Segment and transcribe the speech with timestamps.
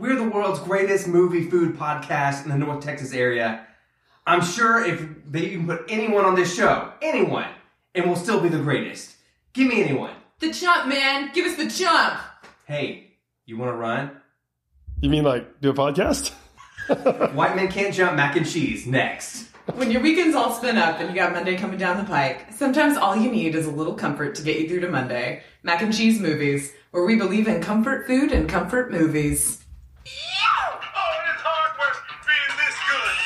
[0.00, 3.66] We're the world's greatest movie food podcast in the North Texas area.
[4.26, 7.48] I'm sure if they even put anyone on this show, anyone,
[7.94, 9.14] and we'll still be the greatest.
[9.52, 10.14] Give me anyone.
[10.38, 11.32] The jump, man.
[11.34, 12.18] Give us the jump.
[12.64, 13.10] Hey,
[13.44, 14.12] you want to run?
[15.02, 16.30] You mean like do a podcast?
[17.34, 18.86] White men can't jump mac and cheese.
[18.86, 19.48] Next.
[19.74, 22.96] When your weekend's all spin up and you got Monday coming down the pike, sometimes
[22.96, 25.42] all you need is a little comfort to get you through to Monday.
[25.62, 29.62] Mac and Cheese Movies, where we believe in comfort food and comfort movies.
[30.00, 33.16] Oh, it's hard work being this good.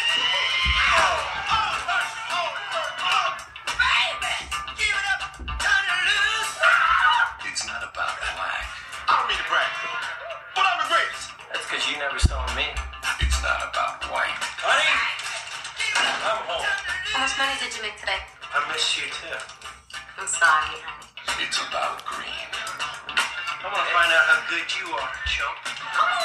[0.90, 1.06] Oh,
[1.54, 3.30] oh, oh, oh, oh,
[3.78, 4.34] baby,
[4.74, 6.54] give it up, turn it loose.
[7.46, 8.66] It's not about black.
[9.06, 9.70] I don't mean to brag,
[10.58, 11.30] but I'm the greatest.
[11.54, 12.66] That's because you never saw me.
[13.22, 14.34] It's not about white.
[14.58, 14.90] Honey,
[16.26, 16.66] I'm home.
[17.14, 18.18] How much money did you make today?
[18.50, 19.38] I miss you too.
[20.18, 20.82] I'm sorry.
[21.38, 22.50] It's about green.
[23.62, 26.23] I want to find out how good you are, chump.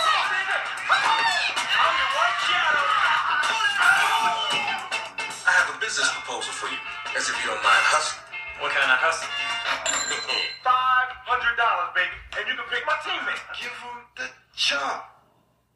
[5.46, 6.82] I have a business proposal for you,
[7.14, 8.26] as if you don't mind hustling.
[8.58, 9.30] What kind of hustle?
[10.66, 13.38] Five hundred dollars, baby, and you can pick my teammate.
[13.62, 14.26] Give him the
[14.58, 15.06] chump.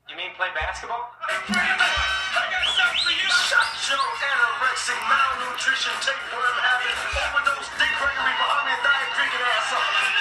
[0.09, 1.05] You mean play basketball?
[1.21, 3.29] I got something for you.
[3.29, 10.12] Shut your anorexic, malnutrition, tapeworm having, overdose, Dick Gregory, Bahamian diet drinking ass up.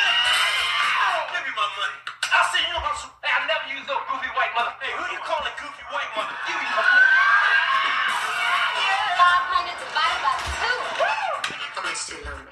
[2.33, 3.13] I see you hustle.
[3.21, 4.73] Hey, I never use no goofy white mother.
[4.81, 6.33] Hey, who you calling goofy white mother?
[6.49, 7.13] Give me my money.
[9.21, 11.05] 500 divided by 2.
[11.77, 12.52] How much do you love me?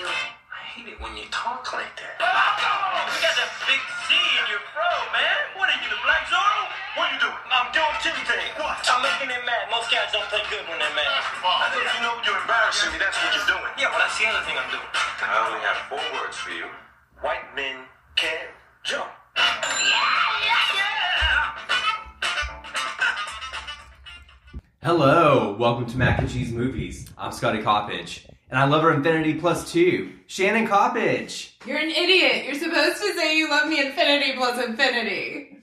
[0.00, 0.08] Organic globule.
[0.50, 2.16] I hate it when you talk like that.
[2.20, 5.36] You got that big Z in your fro, man.
[5.56, 6.64] What are you, the Black Zorro?
[6.96, 7.44] What are you doing?
[7.50, 8.52] I'm doing two things.
[8.56, 8.80] What?
[8.88, 9.68] I'm making them mad.
[9.70, 11.10] Most guys don't play good when they're mad.
[11.44, 12.98] I think you know you're embarrassing me.
[12.98, 13.72] That's what you're doing.
[13.76, 14.90] Yeah, well, that's the other thing I'm doing.
[15.20, 16.66] I only have four words for you.
[17.20, 17.84] White men
[18.16, 18.50] can't
[18.82, 19.10] jump.
[24.82, 27.06] Hello, welcome to Mac and Cheese Movies.
[27.18, 31.52] I'm Scotty Coppage, and I love her Infinity Plus Two, Shannon Coppage.
[31.64, 32.44] You're an idiot.
[32.44, 35.58] You're supposed to say you love me infinity plus infinity.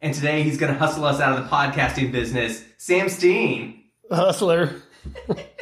[0.00, 3.84] And today he's going to hustle us out of the podcasting business, Sam Steen.
[4.10, 4.82] Hustler.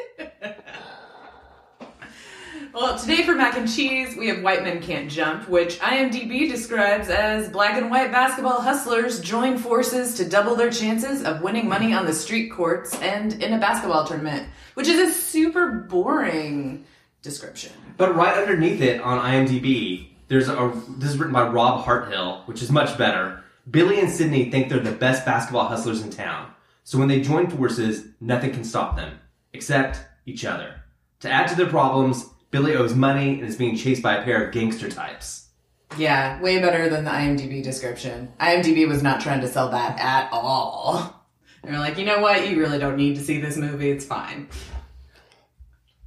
[2.74, 7.10] Well, today for mac and cheese, we have White Men Can't Jump, which IMDb describes
[7.10, 11.92] as black and white basketball hustlers join forces to double their chances of winning money
[11.92, 16.86] on the street courts and in a basketball tournament, which is a super boring
[17.20, 17.72] description.
[17.98, 22.62] But right underneath it on IMDb, there's a this is written by Rob Harthill, which
[22.62, 23.44] is much better.
[23.70, 26.50] Billy and Sydney think they're the best basketball hustlers in town.
[26.84, 29.18] So when they join forces, nothing can stop them
[29.52, 30.76] except each other.
[31.20, 34.44] To add to their problems, Billy owes money and is being chased by a pair
[34.44, 35.48] of gangster types.
[35.96, 38.30] Yeah, way better than the IMDb description.
[38.38, 41.24] IMDb was not trying to sell that at all.
[41.64, 42.48] They're like, you know what?
[42.48, 43.90] You really don't need to see this movie.
[43.90, 44.48] It's fine.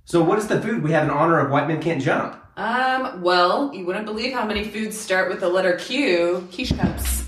[0.05, 2.39] So what is the food we have in honor of White Men Can't Jump?
[2.57, 6.47] Um, well, you wouldn't believe how many foods start with the letter Q.
[6.53, 7.23] Quiche cups.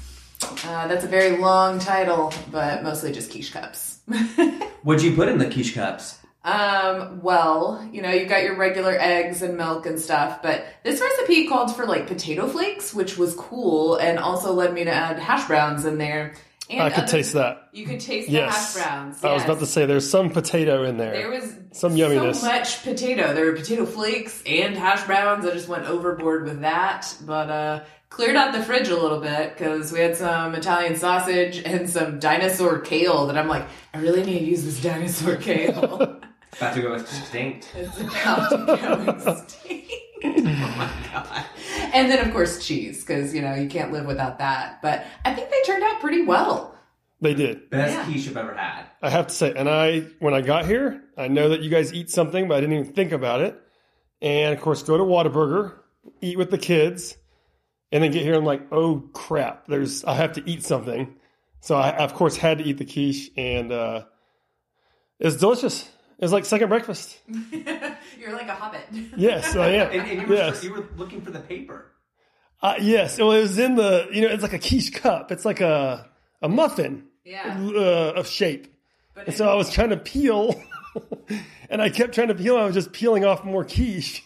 [0.63, 3.99] Uh, that's a very long title, but mostly just quiche cups.
[4.83, 6.16] What'd you put in the quiche cups?
[6.47, 11.01] Um, well, you know, you got your regular eggs and milk and stuff, but this
[11.01, 15.19] recipe called for like potato flakes, which was cool, and also led me to add
[15.19, 16.33] hash browns in there.
[16.69, 17.67] And I could other- taste that.
[17.73, 18.73] You could taste Yes.
[18.73, 19.23] the hash browns.
[19.23, 21.11] I was about to say there's some potato in there.
[21.11, 22.35] There was Some yumminess.
[22.37, 23.33] so much potato.
[23.33, 25.45] There were potato flakes and hash browns.
[25.45, 29.53] I just went overboard with that, but uh, cleared out the fridge a little bit
[29.57, 33.27] because we had some Italian sausage and some dinosaur kale.
[33.27, 36.19] That I'm like, I really need to use this dinosaur kale.
[36.57, 37.71] About to go extinct.
[37.75, 39.91] it's about to go extinct.
[40.23, 41.45] oh my god!
[41.93, 44.81] And then of course cheese because you know you can't live without that.
[44.81, 46.75] But I think they turned out pretty well.
[47.21, 47.69] They did.
[47.69, 48.05] Best Yeah.
[48.05, 48.85] quiche I've ever had.
[49.01, 51.93] I have to say, and I when I got here, I know that you guys
[51.93, 53.59] eat something, but I didn't even think about it.
[54.21, 55.73] And of course, go to Whataburger,
[56.21, 57.17] eat with the kids,
[57.91, 58.33] and then get here.
[58.33, 59.67] and I'm like, oh crap!
[59.67, 61.15] There's I have to eat something.
[61.59, 64.05] So I of course had to eat the quiche, and uh,
[65.19, 65.89] it was delicious.
[66.19, 67.17] It was like second breakfast.
[68.17, 68.81] You're like a hobbit.
[69.15, 69.91] Yes, I am.
[69.91, 71.91] And, and you, were, yes, you were looking for the paper.
[72.61, 73.17] uh, yes.
[73.19, 75.31] Well, it was in the you know it's like a quiche cup.
[75.31, 76.09] It's like a
[76.41, 77.57] a muffin Yeah.
[77.59, 78.73] uh, of shape.
[79.13, 80.59] But And so I was trying to peel
[81.69, 82.57] and I kept trying to peel.
[82.57, 84.23] I was just peeling off more quiche,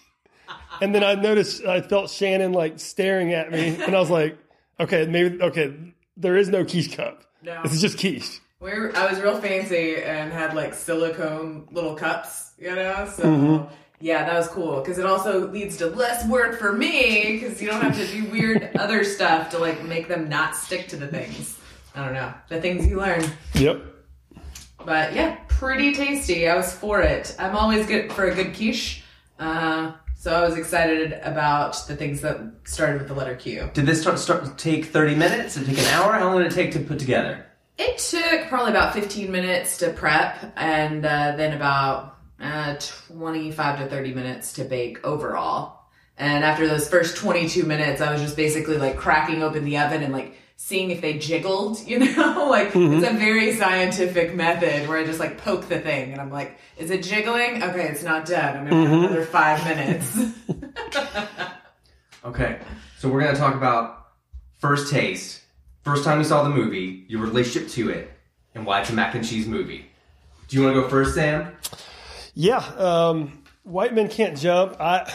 [0.81, 4.37] and then I noticed I felt Shannon like staring at me, and I was like,
[4.79, 5.73] okay, maybe okay,
[6.17, 7.23] there is no quiche cup.
[7.43, 7.61] No.
[7.63, 8.39] This is just quiche.
[8.61, 13.11] We're, I was real fancy and had like silicone little cups, you know?
[13.11, 13.73] So, Mm-hmm.
[13.99, 17.67] yeah, that was cool because it also leads to less work for me because you
[17.67, 21.07] don't have to do weird other stuff to like make them not stick to the
[21.07, 21.57] things.
[21.95, 22.31] I don't know.
[22.49, 23.23] The things you learn.
[23.55, 23.81] Yep.
[24.85, 26.47] But yeah, pretty tasty.
[26.47, 27.35] I was for it.
[27.39, 29.03] I'm always good for a good quiche.
[29.39, 33.71] Uh, so I was excited about the things that started with the letter Q.
[33.73, 35.55] Did this start, start take 30 minutes?
[35.55, 36.13] Did it take an hour?
[36.13, 37.47] How long did it take to put together?
[37.83, 42.75] It took probably about 15 minutes to prep and uh, then about uh,
[43.07, 45.79] 25 to 30 minutes to bake overall.
[46.15, 50.03] And after those first 22 minutes, I was just basically like cracking open the oven
[50.03, 52.47] and like seeing if they jiggled, you know?
[52.51, 56.29] like it's a very scientific method where I just like poke the thing and I'm
[56.29, 57.63] like, is it jiggling?
[57.63, 58.57] Okay, it's not done.
[58.57, 60.19] I'm gonna have another five minutes.
[62.23, 62.59] Okay,
[62.99, 64.11] so we're gonna talk about
[64.59, 65.41] first taste,
[65.83, 68.11] first time you saw the movie, your relationship to it,
[68.55, 69.85] and why it's a mac and cheese movie.
[70.47, 71.55] Do you want to go first, Sam?
[72.33, 72.57] Yeah.
[72.57, 74.79] Um, White Men Can't Jump.
[74.79, 75.13] I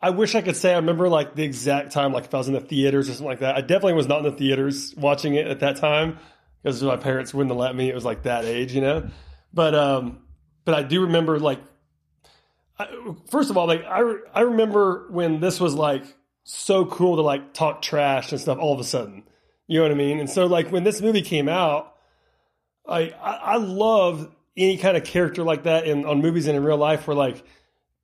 [0.00, 2.48] I wish I could say I remember like the exact time, like if I was
[2.48, 3.56] in the theaters or something like that.
[3.56, 6.18] I definitely was not in the theaters watching it at that time
[6.62, 7.88] because my parents wouldn't let me.
[7.88, 9.08] It was like that age, you know.
[9.52, 10.22] But um,
[10.64, 11.60] but I do remember like
[12.78, 12.88] I,
[13.30, 16.04] first of all, like I I remember when this was like
[16.44, 19.24] so cool to like talk trash and stuff all of a sudden.
[19.70, 20.18] You know what I mean?
[20.18, 21.94] And so like when this movie came out,
[22.88, 26.64] I I, I love any kind of character like that in on movies and in
[26.64, 27.44] real life where like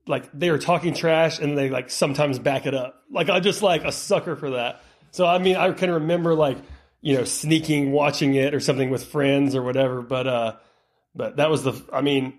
[0.06, 3.02] like they are talking trash and they like sometimes back it up.
[3.10, 4.80] Like I just like a sucker for that.
[5.10, 6.58] So I mean I can remember like
[7.00, 10.02] you know sneaking watching it or something with friends or whatever.
[10.02, 10.52] But uh
[11.16, 12.38] but that was the I mean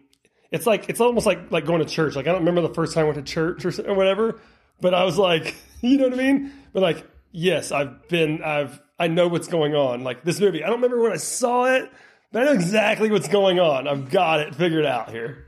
[0.52, 2.16] it's like it's almost like like going to church.
[2.16, 4.40] Like I don't remember the first time I went to church or, or whatever,
[4.80, 6.54] but I was like, you know what I mean?
[6.72, 10.04] But like, yes, I've been, I've, I know what's going on.
[10.04, 11.92] Like this movie, I don't remember when I saw it,
[12.32, 13.88] but I know exactly what's going on.
[13.88, 15.46] I've got it figured out here.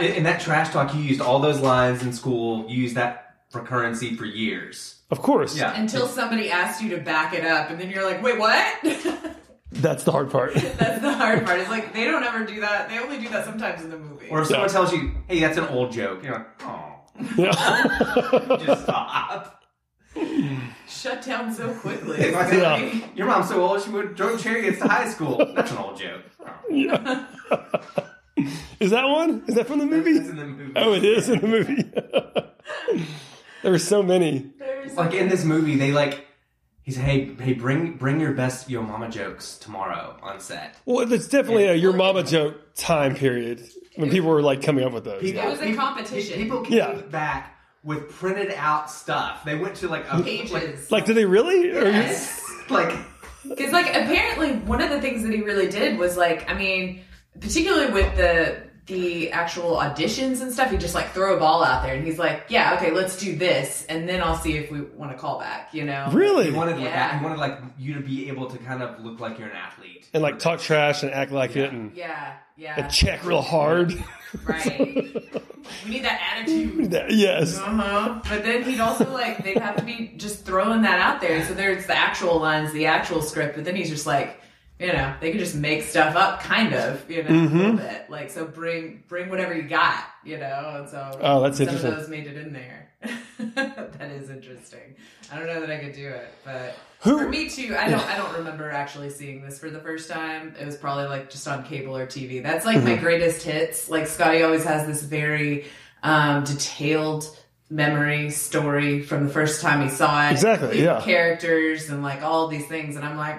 [0.00, 2.68] In, in that trash talk, you used all those lines in school.
[2.68, 4.94] You used that for currency for years.
[5.10, 5.78] Of course, Yeah.
[5.78, 8.74] Until somebody asks you to back it up, and then you're like, wait, what?
[9.72, 10.54] that's the hard part.
[10.54, 11.60] That's the hard part.
[11.60, 12.88] It's like they don't ever do that.
[12.88, 14.28] They only do that sometimes in the movie.
[14.30, 14.72] Or if someone Yeah.
[14.72, 16.92] tells you, "Hey, that's an old joke," you're like, "Oh,
[17.36, 18.56] yeah.
[18.66, 19.55] just stop."
[21.06, 22.16] Shut down so quickly.
[22.18, 23.06] It's like, Yeah.
[23.14, 25.36] Your mom's so old she would drove chariots to high school.
[25.54, 26.22] That's an old joke.
[26.40, 27.26] Oh,
[28.80, 29.44] Is that one?
[29.46, 30.16] Is that from the That's movie?
[30.18, 30.72] in the movie.
[30.76, 31.82] Oh, it is in the movie.
[33.62, 34.50] there were so many.
[34.58, 36.26] There's- Like in this movie, they like
[36.82, 41.10] he said, "Hey, hey, bring bring your best yo mama jokes tomorrow on set." Well,
[41.12, 43.62] it's definitely a your mama joke time period
[43.96, 45.22] when people were like coming up with those.
[45.22, 46.38] People- It was a competition.
[46.42, 46.92] People came Yeah.
[47.10, 47.55] back
[47.86, 49.44] with printed out stuff.
[49.44, 50.90] They went to like a pages.
[50.90, 51.68] Like, did they really?
[51.68, 52.42] Yes.
[52.68, 52.98] Like, like
[53.48, 57.00] Because like apparently one of the things that he really did was like I mean,
[57.40, 61.82] particularly with the the actual auditions and stuff, he just like throw a ball out
[61.82, 64.80] there and he's like, yeah, okay, let's do this, and then I'll see if we
[64.80, 65.74] want to call back.
[65.74, 66.08] You know?
[66.12, 66.46] Really?
[66.46, 67.18] he wanted like Yeah.
[67.18, 70.08] he wanted like you to be able to kind of look like you're an athlete
[70.12, 73.92] and like talk trash and act like it and, Yeah, yeah, and check real hard.
[74.44, 74.68] right.
[75.84, 76.90] we need that attitude.
[76.90, 77.58] That- yes.
[77.58, 78.20] Uh-huh.
[78.28, 81.44] But then he'd also like they'd have to be just throwing that out there.
[81.46, 84.40] So there's the actual lines, the actual script, but then he's just like,
[84.78, 87.56] you know, they could just make stuff up kind of, you know, a Mm-hmm.
[87.56, 88.10] little bit.
[88.10, 91.92] Like so bring bring whatever you got, you know, and so Oh, that's some interesting.
[91.92, 92.82] of those made it in there.
[93.54, 94.96] that is interesting.
[95.32, 96.74] I don't know that I could do it, but
[97.06, 100.10] Who- for me too, I don't I don't remember actually seeing this for the first
[100.10, 100.54] time.
[100.60, 102.42] It was probably like just on cable or TV.
[102.42, 102.86] That's like Mm-hmm.
[102.88, 103.88] my greatest hits.
[103.88, 105.66] Like Scotty always has this very
[106.02, 107.24] um, detailed
[107.70, 110.32] memory story from the first time he saw it.
[110.32, 111.00] Exactly, yeah.
[111.00, 113.38] Characters and like all these things, and I'm like,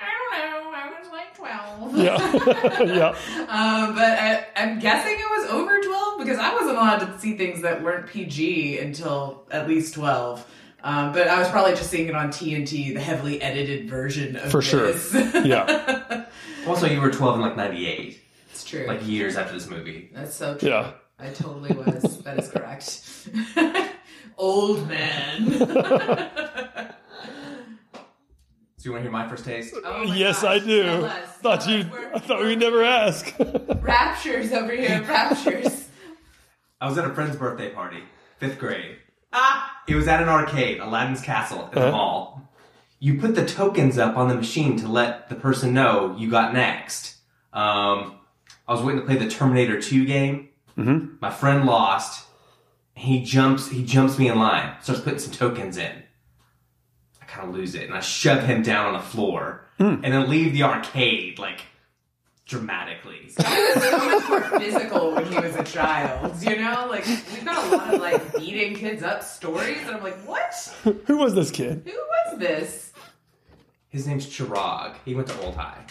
[0.00, 0.72] I don't know.
[0.74, 1.96] I was like twelve.
[1.96, 2.82] Yeah.
[2.84, 3.16] yeah.
[3.48, 7.34] Um, but I, I'm guessing it was over 12 because I wasn't allowed to see
[7.38, 10.46] things that weren't PG until at least 12.
[10.82, 14.50] Um, but I was probably just seeing it on TNT, the heavily edited version of
[14.50, 14.92] For sure.
[15.44, 16.24] Yeah.
[16.66, 18.20] also you were 12 in like 98
[18.50, 18.86] it's true.
[18.86, 20.68] like years after this movie That's so true.
[20.68, 20.92] Yeah.
[21.18, 22.22] I totally was.
[22.22, 23.04] that is correct.
[24.38, 25.50] Old man.
[28.76, 30.82] so you want to hear my first taste Oh my yes, gosh, I do.
[30.84, 31.80] tell us, Thought tell you.
[31.80, 31.90] us.
[31.92, 33.34] We're- I thought we'd never ask.
[33.80, 35.02] Raptures over here.
[35.08, 35.88] Raptures.
[36.80, 38.04] I was at a friend's birthday party
[38.38, 38.96] fifth grade
[39.32, 39.82] ah.
[39.86, 41.90] it was at an arcade Aladdin's Castle at the Uh-huh.
[41.92, 42.50] mall
[43.00, 46.52] you put the tokens up on the machine to let the person know you got
[46.52, 47.16] next
[47.52, 48.16] um,
[48.66, 50.50] I was waiting to play the Terminator 2 game.
[50.76, 51.14] Mm-hmm.
[51.20, 52.26] My friend lost.
[52.94, 53.70] He jumps.
[53.70, 54.74] He jumps me in line.
[54.82, 56.02] Starts putting some tokens in.
[57.22, 60.28] I kind of lose it, and I shove him down on the floor, and then
[60.28, 61.62] leave the arcade like
[62.48, 63.30] dramatically.
[63.38, 66.42] He was so much more physical when he was a child.
[66.42, 70.02] You know, like we've got a lot of like beating kids up stories, and I'm
[70.02, 70.52] like, what?
[71.06, 71.82] Who was this kid?
[71.84, 72.92] Who was this?
[73.90, 74.96] His name's Chirag.
[75.04, 75.84] He went to Old High.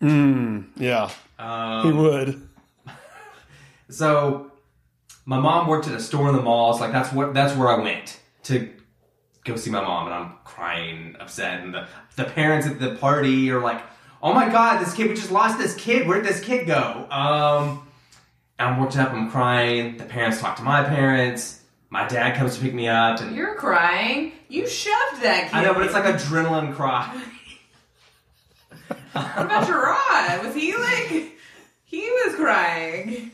[0.00, 2.48] Mm, yeah, Um, he would.
[3.88, 4.50] So
[5.24, 6.74] my mom worked at a store in the mall.
[6.74, 8.68] So like that's what that's where I went to
[9.44, 11.86] go see my mom, and I'm crying, upset, and the
[12.16, 13.80] the parents at the party are like,
[14.22, 15.08] "Oh my god, this kid!
[15.08, 16.06] We just lost this kid.
[16.06, 17.86] Where'd this kid go?" Um,
[18.58, 19.12] I'm worked up.
[19.12, 19.96] I'm crying.
[19.96, 21.60] The parents talk to my parents.
[21.90, 24.32] My dad comes to pick me up, and You're crying.
[24.48, 25.54] You shoved that kid.
[25.54, 27.22] I know, but it's like adrenaline cry.
[29.12, 30.44] What about Gerard?
[30.44, 31.32] Was he like?
[31.84, 33.32] He was crying.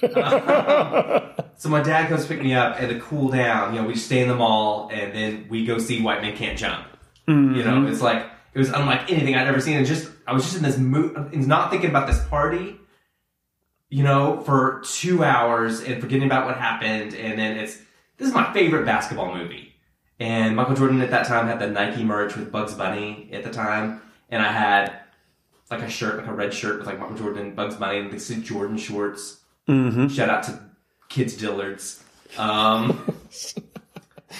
[1.58, 4.06] So my dad comes pick me up, and to cool down, you know, we just
[4.06, 6.86] stay in the mall, and then we go see White Men Can't Jump.
[7.26, 8.24] You know, it's like
[8.58, 11.14] it was unlike anything I'd ever seen, and just I was just in this mood,
[11.16, 12.76] and not thinking about this party,
[13.88, 17.78] you know, for two hours and forgetting about what happened, and then it's
[18.16, 19.76] this is my favorite basketball movie,
[20.18, 23.50] and Michael Jordan at that time had the Nike merch with Bugs Bunny at the
[23.50, 25.02] time, and I had
[25.70, 28.18] like a shirt, like a red shirt with like Michael Jordan, Bugs Bunny, and they
[28.18, 29.38] said Jordan shorts.
[30.08, 30.58] Shout out to
[31.08, 32.02] Kids Dillards.
[32.36, 33.14] Um,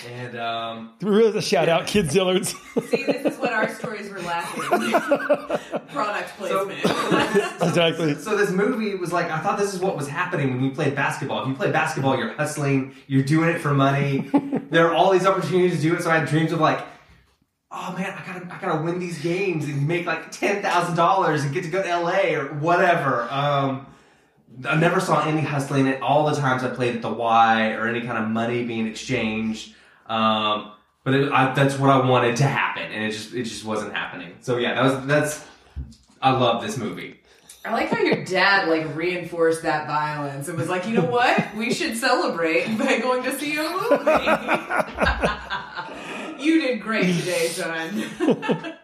[0.06, 2.54] and um, We really have to shout out Kids Dillards.
[2.88, 4.62] See, this is what our stories were lacking.
[5.88, 6.80] Product placement.
[7.62, 8.14] exactly.
[8.16, 10.94] so this movie was like I thought this is what was happening when you played
[10.94, 11.42] basketball.
[11.42, 14.30] If you play basketball, you're hustling, you're doing it for money.
[14.70, 16.02] there are all these opportunities to do it.
[16.02, 16.84] So I had dreams of like,
[17.70, 21.44] oh man, I gotta I gotta win these games and make like ten thousand dollars
[21.44, 23.26] and get to go to LA or whatever.
[23.30, 23.86] Um,
[24.66, 27.86] I never saw any hustling at all the times I played at the Y or
[27.86, 29.74] any kind of money being exchanged.
[30.08, 30.72] Um,
[31.04, 33.94] but it, I, that's what I wanted to happen, and it just it just wasn't
[33.94, 34.34] happening.
[34.40, 35.46] So yeah, that was that's
[36.20, 37.20] I love this movie.
[37.64, 41.54] I like how your dad like reinforced that violence and was like, you know what?
[41.54, 43.98] We should celebrate by going to see a movie.
[46.42, 48.74] you did great today, son.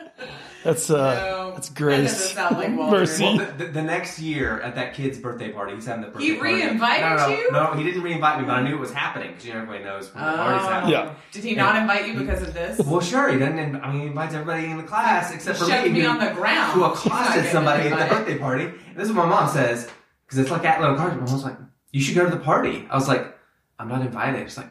[0.64, 2.10] That's uh, No, that's grace.
[2.10, 2.96] doesn't sound like Walter.
[3.00, 3.22] Mercy.
[3.24, 6.24] Well, the, the, the next year at that kid's birthday party, he's having the birthday
[6.26, 6.54] He party.
[6.54, 7.50] re-invited no, no, you?
[7.52, 9.84] No, he didn't re-invite me, but I knew it was happening because you know everybody
[9.84, 10.68] knows when the party's Oh.
[10.70, 10.92] happening.
[10.92, 11.14] Yeah.
[11.32, 12.78] Did he not invite you because of this?
[12.78, 13.76] Well, sure, he doesn't.
[13.76, 16.18] I mean, he invites everybody in the class except for Shoved me, me who, on
[16.18, 16.72] the ground.
[16.72, 18.64] who He's accosted somebody at the birthday party.
[18.64, 19.88] And this is what my mom says
[20.24, 21.16] because it's like at little party.
[21.16, 21.56] My mom's like,
[21.92, 23.36] "You should go to the party." I was like,
[23.78, 24.70] "I'm not invited." She's like,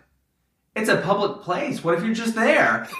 [0.76, 1.84] "It's a public place.
[1.84, 2.88] What if you're just there?"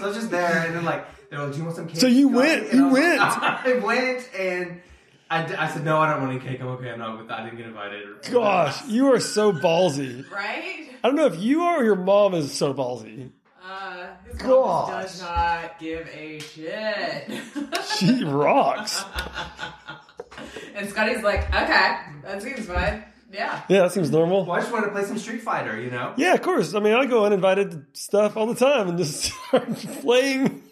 [0.00, 2.00] So I was just there, and then like they're like, "Do you want some cake?"
[2.00, 3.84] So you went- And you I was like, went.
[3.84, 4.80] I went, and
[5.30, 6.60] I, d- I said, "No, I don't want any cake.
[6.60, 6.90] I'm okay.
[6.90, 7.28] I'm not with.
[7.28, 7.40] That.
[7.40, 10.28] I didn't get invited." Gosh, you are so ballsy.
[10.30, 10.88] Right?
[11.04, 13.30] I don't know if you are or your mom is so ballsy.
[13.64, 17.30] Uh, his mom does not give a shit.
[17.98, 19.04] She rocks.
[20.74, 23.04] and Scotty's like, okay, that seems fine.
[23.32, 23.62] Yeah.
[23.68, 24.44] Yeah, that seems normal.
[24.44, 26.14] Well, I just wanted to play some Street Fighter, you know.
[26.16, 26.74] Yeah, of course.
[26.74, 30.62] I mean, I go uninvited to stuff all the time and just start playing,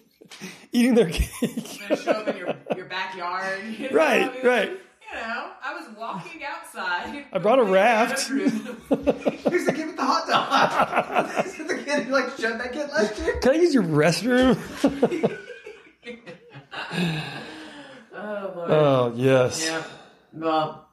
[0.72, 1.78] eating their cake.
[1.82, 3.62] I'm gonna show up in your, your backyard.
[3.78, 3.96] you know?
[3.96, 4.70] Right, I mean, right.
[4.70, 7.24] You know, I was walking outside.
[7.32, 8.28] I brought a raft.
[8.28, 8.50] bedroom.
[9.48, 11.44] Here's the kid with the hot dog.
[11.44, 13.38] this is the kid who like shoved that kid last year.
[13.38, 14.58] Can I use your restroom?
[18.14, 18.70] oh, Lord.
[18.70, 19.64] oh, yes.
[19.64, 19.82] Yeah.
[20.34, 20.87] Well,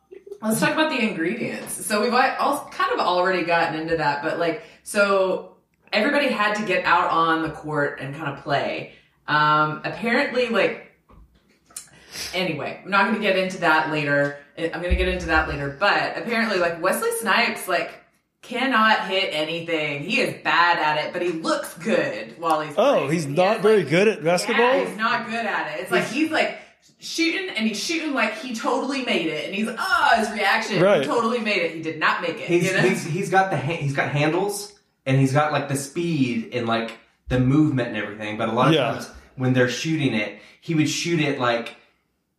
[0.45, 1.85] let's talk about the ingredients.
[1.85, 5.55] So we've all kind of already gotten into that, but like, so
[5.93, 8.93] everybody had to get out on the court and kind of play.
[9.27, 10.91] Um, apparently, like,
[12.33, 14.37] anyway, I'm not going to get into that later.
[14.57, 17.91] I'm going to get into that later, but apparently, like, Wesley Snipes, like,
[18.41, 20.03] cannot hit anything.
[20.03, 23.11] He is bad at it, but he looks good while he's Oh, playing.
[23.11, 24.65] he's He not has, very like, good at basketball?
[24.77, 25.81] yeah, he's not good at it.
[25.81, 26.59] It's like he's like
[27.05, 31.01] shooting and he's shooting like he totally made it, and he's oh his reaction, Right.
[31.01, 31.75] he totally made it.
[31.75, 32.47] He did not make it.
[32.47, 32.79] He's, you know?
[32.81, 34.73] he's he's got the ha- he's got handles
[35.05, 36.97] and he's got like the speed and like
[37.27, 38.37] the movement and everything.
[38.37, 38.91] But a lot of Yeah.
[38.93, 41.75] times when they're shooting it, he would shoot it like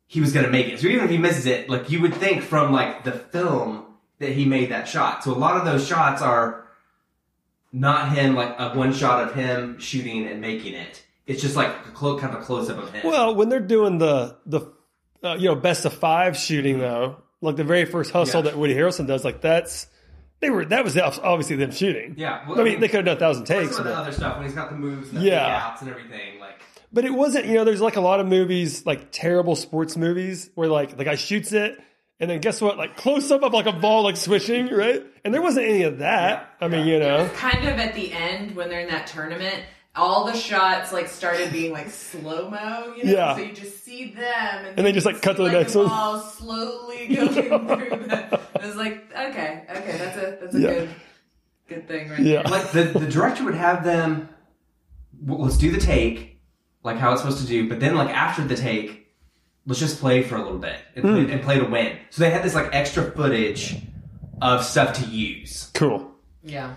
[0.06, 0.80] he was gonna make it.
[0.80, 3.85] So even if he misses it, like you would think from like the film
[4.18, 5.23] that he made that shot.
[5.25, 6.64] So a lot of those shots are
[7.73, 11.02] not him like a one shot of him shooting and making it.
[11.26, 13.06] It's just like a clo- kind of a close up of him.
[13.06, 14.73] Well, when they're doing the the
[15.25, 18.50] uh, you know best of five shooting though, like the very first hustle Yeah.
[18.50, 19.88] that Woody Harrelson does, like that's
[20.40, 22.14] they were that was obviously them shooting.
[22.16, 23.76] yeah, well, I mean they could have done a thousand takes.
[23.76, 25.47] some of the other stuff when he's got the moves and the Yeah.
[25.47, 25.66] yeah.
[25.66, 26.38] outs and everything.
[26.38, 26.61] Like
[26.92, 30.50] But it wasn't, you know, there's like a lot of movies, like terrible sports movies,
[30.54, 31.76] where like the guy shoots it,
[32.21, 32.76] and then guess what?
[32.78, 35.02] Like close up of like a ball like swishing, right?
[35.25, 36.50] And there wasn't any of that.
[36.61, 39.62] I mean, you know, kind of at the end when they're in that tournament,
[39.96, 43.12] all the shots like started being like slow mo, you know.
[43.12, 43.36] Yeah.
[43.36, 45.62] So you just see them, and, And they just, like, cut see, to the like,
[45.62, 45.86] next one.
[45.88, 47.48] ball slowly going through.
[47.48, 50.68] The, I was like, okay, okay, that's a that's a Yeah.
[50.68, 50.88] good
[51.68, 52.20] good thing, right?
[52.20, 52.42] Yeah.
[52.42, 52.50] there.
[52.52, 54.28] like the, the director would have them
[55.24, 56.40] well, let's do the take
[56.84, 59.08] like how it's supposed to do but then like after the take
[59.66, 61.30] let's just play for a little bit and, play, hmm.
[61.30, 63.76] and play to win so they had this like extra footage
[64.40, 66.12] of stuff to use cool.
[66.44, 66.74] Yeah.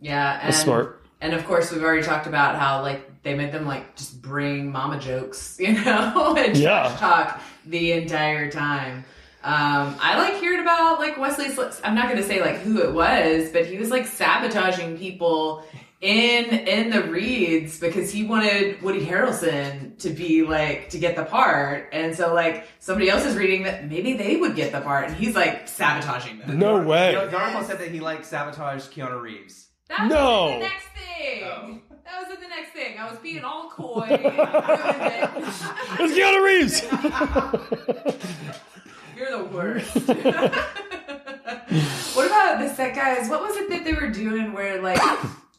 [0.00, 0.40] Yeah.
[0.40, 0.97] And, That's smart.
[1.20, 4.70] And of course, we've already talked about how like they made them like just bring
[4.70, 6.94] mama jokes, you know, and Yeah.
[6.98, 9.04] talk the entire time.
[9.42, 11.48] Um, I like hearing about like Wesley.
[11.50, 11.80] Slips.
[11.84, 15.64] I'm not going to say like who it was, but he was like sabotaging people
[16.00, 21.24] in in the reads because he wanted Woody Harrelson to be like to get the
[21.24, 25.06] part, and so like somebody else is reading that maybe they would get the part,
[25.08, 26.58] and he's like sabotaging them.
[26.58, 27.14] No way.
[27.14, 30.48] the, the article said that he like sabotaged keanu reeves That No.
[30.54, 31.42] in the next thing.
[31.44, 31.78] Oh.
[32.04, 32.98] That was in the next thing.
[32.98, 34.06] I was being all coy.
[34.10, 35.30] and ruined it.
[36.00, 36.82] It's Keanu Reeves.
[39.16, 39.94] You're the worst.
[42.16, 43.28] what about the set guys?
[43.28, 45.00] What was it that they were doing where like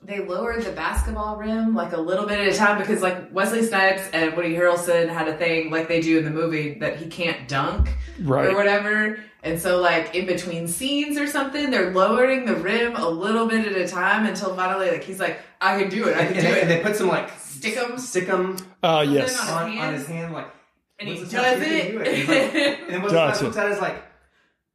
[0.02, 3.62] they lowered the basketball rim like a little bit at a time because like Wesley
[3.64, 7.08] Snipes and Woody Harrelson had a thing like they do in the movie that he
[7.08, 8.48] can't dunk Right.
[8.50, 9.20] or whatever.
[9.44, 13.66] And so like in between scenes or something, they're lowering the rim a little bit
[13.68, 16.38] at a time until finally like he's like, I can do it, I and, can
[16.38, 16.76] and do they, and it.
[16.78, 17.98] they put some like Stick 'em.
[17.98, 19.38] stick 'em Uh, yes.
[19.50, 20.48] on- on, on his hand like
[20.98, 22.08] And he what's does this- you do it.
[22.08, 23.44] And, like, and then what's Gotcha.
[23.44, 24.02] looks at it is like,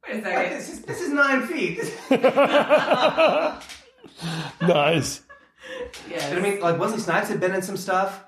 [0.07, 0.53] Wait a like second.
[0.57, 1.79] this, is, this is nine feet
[4.61, 5.21] nice.
[6.09, 6.29] Yes.
[6.29, 8.23] And I mean, like Wesley Snipes had been in some stuff.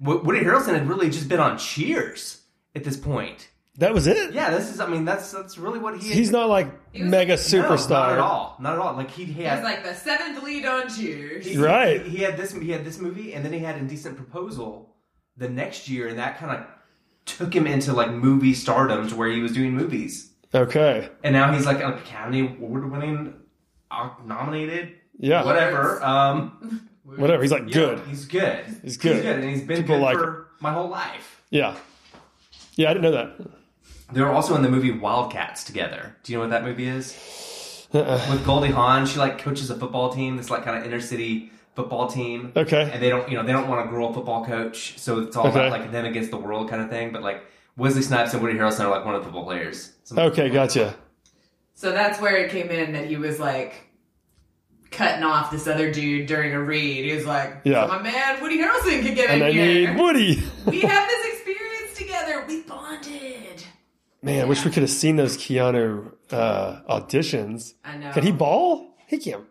[0.00, 2.40] Wo- Woody Harrelson had really just been on Cheers
[2.74, 3.48] at this point.
[3.78, 4.32] That was it.
[4.32, 4.80] Yeah, this is.
[4.80, 6.12] I mean, that's that's really what he.
[6.12, 7.90] He's not like He was- mega No, superstar.
[7.90, 8.56] not at all.
[8.60, 8.94] Not at all.
[8.94, 9.56] Like he He had.
[9.62, 11.44] was like the seventh lead on Cheers.
[11.46, 12.02] he- Right.
[12.02, 12.52] He, he had this.
[12.52, 14.94] He had this movie, and then he had Indecent Proposal
[15.36, 16.66] the next year, and that kind of
[17.26, 21.10] took him into like movie stardom to where he was doing movies, Okay.
[21.24, 23.34] and now he's like an Academy Award-winning,
[23.90, 25.44] uh, nominated, Yeah.
[25.44, 26.02] whatever.
[26.04, 27.42] Um, Whatever.
[27.42, 27.98] He's like good.
[27.98, 28.64] know, he's good.
[28.82, 29.14] He's good.
[29.14, 31.40] He's good, and he's been People good like for my whole life.
[31.50, 31.76] Yeah.
[32.74, 33.36] Yeah, I didn't know that.
[34.12, 36.16] They were also in the movie Wildcats together.
[36.24, 37.86] Do you know what that movie is?
[37.94, 38.26] Uh-uh.
[38.30, 40.36] With Goldie Hawn, she like coaches a football team.
[40.36, 42.52] This like kind of inner city football team.
[42.56, 42.90] Okay.
[42.92, 45.46] And they don't, you know, they don't want a girl football coach, so it's all
[45.46, 45.66] Okay.
[45.68, 47.12] about like them against the world kind of thing.
[47.12, 47.42] But like
[47.76, 49.92] Wesley Snipes and Woody Harrelson are like one of the football players.
[50.04, 50.96] So- Okay, gotcha.
[51.74, 53.74] So that's where it came in that he was like
[54.96, 57.04] cutting off this other dude during a read.
[57.04, 57.86] He was like, Yeah.
[57.86, 59.92] "So my man Woody Harrelson could get And I in here.
[59.94, 60.42] need Woody.
[60.66, 62.44] we have this experience together.
[62.48, 63.62] We bonded.
[64.22, 67.74] Man, I wish we could have seen those Keanu uh, auditions.
[67.84, 68.10] I know.
[68.12, 68.96] Can he ball?
[69.06, 69.44] He can't.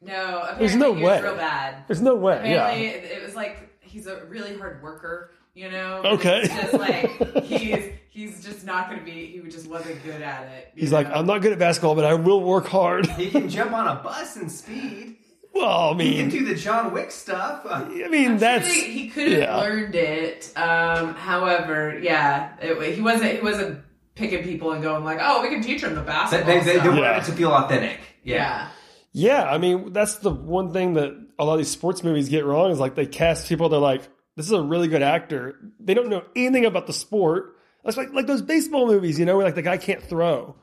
[0.00, 1.22] No, apparently There's no he was way.
[1.22, 1.84] real bad.
[1.88, 2.36] There's no way.
[2.38, 2.92] Apparently, Yeah.
[2.92, 5.32] it, it was like he's a really hard worker.
[5.54, 6.02] You know.
[6.04, 6.42] Okay.
[6.42, 9.26] It's just like he's he's just not going to be.
[9.42, 10.72] He just wasn't good at it.
[10.74, 11.06] you He's like.
[11.08, 13.06] I'm not good at basketball, but I will work hard.
[13.06, 15.16] He can jump on a bus and speed.
[15.54, 17.62] well, I mean, He can do the John Wick stuff.
[17.66, 19.56] I mean that's He, he could have yeah.
[19.56, 20.52] learned it.
[20.56, 23.32] Um, however, yeah, it, he wasn't.
[23.36, 23.80] He wasn't
[24.14, 26.78] picking people and going like, "Oh, we can teach him the they, basketball." they, they,
[26.80, 27.18] they wanted Yeah.
[27.18, 28.00] it to feel authentic.
[28.24, 28.68] yeah.
[29.12, 32.44] Yeah, I mean, that's the one thing that a lot of these sports movies get
[32.44, 33.68] wrong is like they cast people.
[33.70, 34.02] They're like,
[34.36, 35.56] this is a really good actor.
[35.80, 37.56] They don't know anything about the sport.
[37.84, 40.56] That's like like those baseball movies, you know, where like the guy can't throw,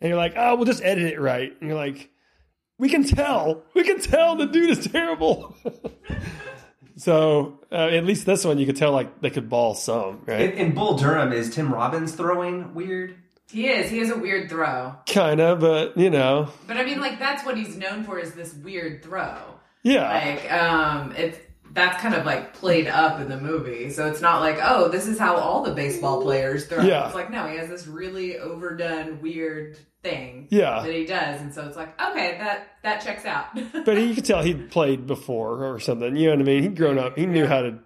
[0.00, 2.10] and you're like, oh, we'll just edit it right, and you're like,
[2.78, 5.54] we can tell, we can tell the dude is terrible.
[6.96, 10.34] so uh, at least this one, you could tell like they could ball some, In,
[10.34, 10.54] right?
[10.54, 13.16] in Bull Durham, is Tim Robbins throwing weird?
[13.50, 13.90] He is.
[13.90, 17.44] He has a weird throw, Kind of, but you know, but I mean, like that's
[17.44, 19.36] what he's known for is this weird throw.
[19.82, 21.36] yeah, Like, um, it's
[21.72, 25.06] that's kind of like played up in the movie, so it's not like, oh, this
[25.06, 26.82] is how all the baseball players throw.
[26.82, 27.06] Yeah.
[27.06, 30.82] It's like, no, he has this really overdone weird thing Yeah.
[30.82, 33.46] that he does, and so it's like, okay, that that checks out.
[33.84, 36.16] but you could tell he'd played before or something.
[36.16, 36.62] You know what I mean?
[36.62, 37.16] He'd grown up.
[37.16, 37.78] He knew how to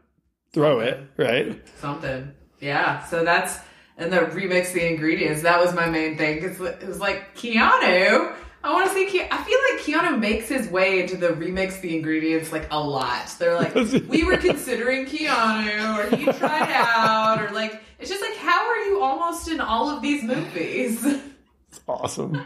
[0.52, 1.60] throw it, right?
[1.78, 2.32] something.
[2.60, 3.04] Yeah.
[3.04, 3.58] So that's
[3.98, 5.42] and the remix the ingredients.
[5.42, 8.34] That was my main thing it was like Keanu.
[8.66, 9.06] I want to see.
[9.06, 12.78] Ke- I feel like Keanu makes his way into the remix the ingredients like a
[12.80, 13.34] lot.
[13.38, 13.74] They're like,
[14.08, 18.78] we were considering Keanu, or he tried out, or like it's just like, how are
[18.86, 21.04] you almost in all of these movies?
[21.04, 22.40] It's awesome.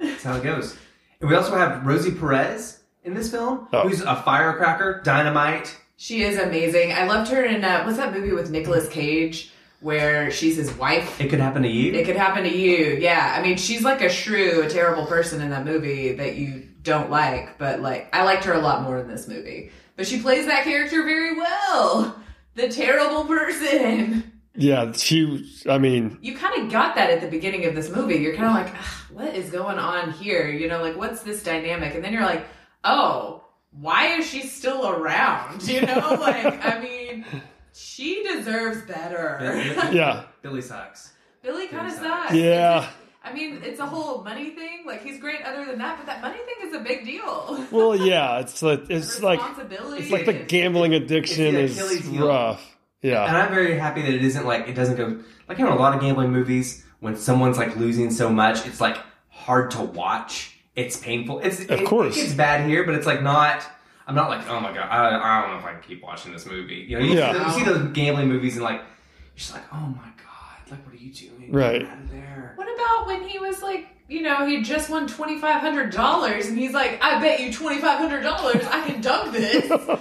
[0.00, 0.76] That's how it goes.
[1.20, 3.88] And we also have Rosie Perez in this film, Oh.
[3.88, 6.92] who's a firecracker, dynamite, She is amazing.
[6.92, 9.50] I loved her in uh, what's that movie with Nicolas Cage
[9.84, 11.20] where she's his wife.
[11.20, 11.92] It could happen to you.
[11.92, 12.96] It could happen to you.
[12.98, 13.34] Yeah.
[13.38, 17.10] I mean, she's like a shrew, a terrible person in that movie that you don't
[17.10, 19.70] like, but like I liked her a lot more in this movie.
[19.96, 22.18] But she plays that character very well.
[22.54, 24.32] The terrible person.
[24.56, 25.52] Yeah, she.
[25.68, 28.14] I mean, You kind of got that at the beginning of this movie.
[28.14, 28.74] You're kind of like,
[29.12, 30.48] what is going on here?
[30.48, 31.94] You know, like what's this dynamic?
[31.94, 32.46] And then you're like,
[32.84, 35.68] oh, why is she still around?
[35.68, 37.24] You know, like I mean,
[37.74, 39.38] she deserves better.
[39.92, 41.12] yeah, Billy sucks.
[41.42, 42.34] Billy kind of sucks.
[42.34, 42.88] yeah.
[43.26, 44.84] I mean, it's a whole money thing.
[44.86, 47.66] Like he's great other than that, but that money thing is a big deal.
[47.70, 48.38] Well, yeah.
[48.40, 52.28] It's like it's like it's like the gambling addiction It's is the Achilles heel.
[52.28, 52.76] rough.
[53.02, 55.74] Yeah, And I'm very happy that it isn't like it doesn't go like in a
[55.74, 58.96] lot of gambling movies when someone's like losing so much, it's like
[59.28, 60.58] hard to watch.
[60.74, 61.40] It's painful.
[61.40, 62.16] It's Of it, course.
[62.16, 63.62] it gets bad here, but it's like not.
[64.06, 64.88] I'm not like oh my god.
[64.90, 66.86] I, I don't know if I can keep watching this movie.
[66.88, 67.32] You know, you, Yeah.
[67.32, 70.70] see, those, you see those gambling movies and like you're just like oh my god,
[70.70, 71.50] like what are you doing?
[71.52, 71.80] Right.
[71.80, 72.52] Get out of there.
[72.56, 76.46] What about when he was like, you know, he just won twenty five hundred dollars,
[76.46, 79.70] and he's like, I bet you twenty five hundred dollars I can dunk this.
[79.70, 79.98] Um,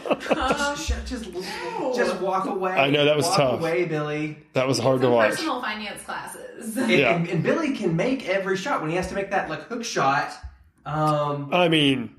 [0.75, 1.31] Just, just,
[1.95, 2.71] just walk away.
[2.71, 3.59] I know, that was walk tough.
[3.59, 4.37] away, Billy.
[4.53, 5.31] that was hard to watch.
[5.31, 6.75] personal finance classes.
[6.77, 7.15] And, Yeah.
[7.15, 9.83] and, and Billy can make every shot when he has to make that like hook
[9.85, 10.31] shot.
[10.85, 12.13] Um, I mean,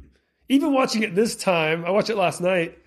[0.48, 2.78] even watching it this time, I watched it last night.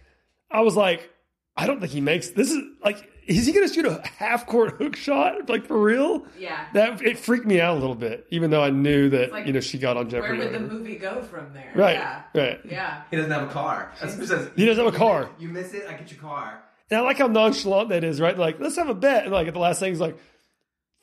[0.52, 1.10] I was like,
[1.56, 2.52] I don't think he makes this.
[2.52, 5.50] Is like, is he going to shoot a half court hook shot?
[5.50, 6.26] Like for real?
[6.40, 6.66] Yeah.
[6.74, 9.54] That it freaked me out a little bit, even though I knew that like, you
[9.54, 10.38] know she got on Jeopardy.
[10.38, 10.64] Where Jeopardy.
[10.64, 11.72] would the movie go from there?
[11.76, 12.22] Right, Yeah.
[12.36, 12.60] right.
[12.64, 13.02] Yeah.
[13.10, 13.92] he doesn't have a car.
[14.00, 14.50] That's what it says.
[14.56, 15.30] He doesn't have a car.
[15.40, 16.64] You miss it, I get your car.
[16.90, 18.38] And I like how nonchalant that is, right?
[18.38, 19.24] Like, let's have a bet.
[19.24, 20.18] And like at the last thing, he's like,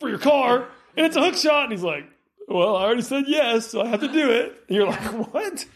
[0.00, 0.66] for your car.
[0.96, 1.64] And it's a hook shot.
[1.64, 2.04] And he's like,
[2.48, 4.54] well, I already said yes, so I have to do it.
[4.68, 5.00] And you're like,
[5.34, 5.66] what?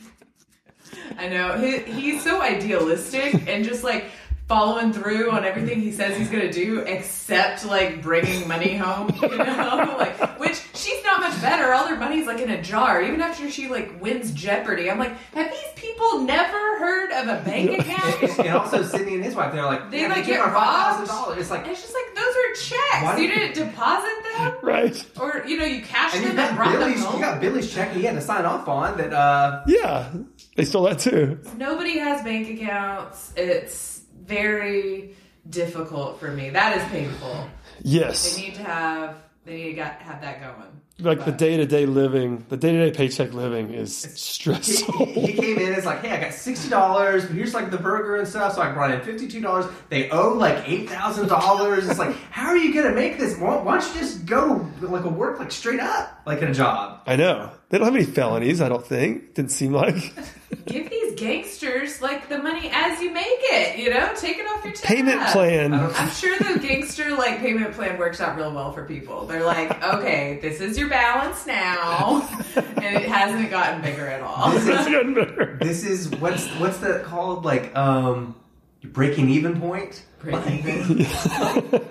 [1.17, 1.59] I know.
[1.59, 4.11] He, he's so idealistic and just like
[4.49, 9.15] following through on everything he says he's gonna do, except like bringing money home.
[9.21, 11.73] You know, like which she's not much better.
[11.75, 13.03] All their money's like in a jar.
[13.03, 17.43] Even after she like wins Jeopardy, I'm like, have these people never heard of a
[17.45, 18.39] bank account?
[18.39, 21.09] And also Sydney and his wife, they're like, They yeah, like get our robbed.
[21.11, 21.39] $5,000.
[21.39, 23.03] It's like, it's just like those are checks.
[23.05, 25.07] Why you didn't deposit them, Right.
[25.21, 27.15] or you know, you cashed and you them and got brought them Billy's, home.
[27.17, 30.11] you got Billy's check he had to sign off on that, uh, Yeah.
[30.57, 31.39] They stole that too.
[31.57, 33.33] Nobody has bank accounts.
[33.37, 33.98] It's
[34.29, 35.17] very
[35.51, 36.51] difficult for me.
[36.51, 37.49] That is painful.
[37.83, 38.37] Yes.
[38.37, 40.69] They need to have they need to got, have that going.
[41.01, 45.07] Like the day to day living, the day to day paycheck living is he, stressful.
[45.07, 45.69] he, he came in.
[45.69, 48.57] And it's like, hey, I got sixty dollars, but here's like the burger and stuff.
[48.57, 49.67] So I brought in fifty two dollars.
[49.91, 51.89] They owe like eight thousand dollars.
[51.89, 53.39] It's like, how are you gonna make this?
[53.39, 56.55] Why, why don't you just go like a work like straight up, like in a
[56.55, 57.01] job?
[57.07, 57.51] I know.
[57.71, 59.35] They don't have any felonies, I don't think.
[59.35, 60.15] Didn't seem like.
[60.67, 63.79] Give these gangsters like the money as you make it.
[63.79, 64.85] You know, take it off your tab.
[64.85, 65.75] Payment plan.
[65.75, 69.27] I'm sure the gangster like payment plan works out real well for people.
[69.27, 74.51] They're like, okay, this is your balance now, and it hasn't gotten bigger at all.
[74.53, 75.59] This is, gotten better.
[75.61, 77.45] this is what's what's that called?
[77.45, 78.35] Like um,
[78.83, 80.05] breaking even point.
[80.21, 81.07] Break even.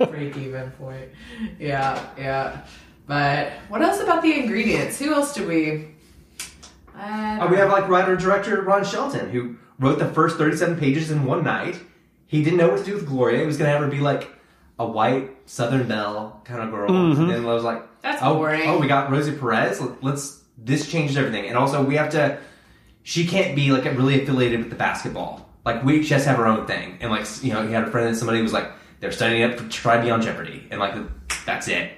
[0.10, 1.10] break even point.
[1.60, 2.65] Yeah, yeah.
[3.08, 5.00] But what else about the ingredients?
[5.00, 5.88] Who else do we?
[6.96, 10.78] I Oh, we have like writer director Ron Shelton who wrote the first thirty seven
[10.78, 11.80] pages in one night.
[12.26, 13.39] He didn't know what to do with Gloria.
[13.39, 14.30] He was gonna have her be like
[14.78, 17.28] a white Southern Belle kind of girl, and mm-hmm.
[17.28, 18.63] then I was like, That's oh, boring.
[18.65, 19.82] Oh, we got Rosie Perez.
[20.02, 22.38] Let's this changes everything, and also we have to.
[23.04, 25.48] She can't be like really affiliated with the basketball.
[25.63, 27.84] Like we, she has to have her own thing, and like you know, he had
[27.84, 30.67] a friend that somebody was like they're studying up to try to be on Jeopardy,
[30.72, 30.96] and like
[31.46, 31.91] that's it.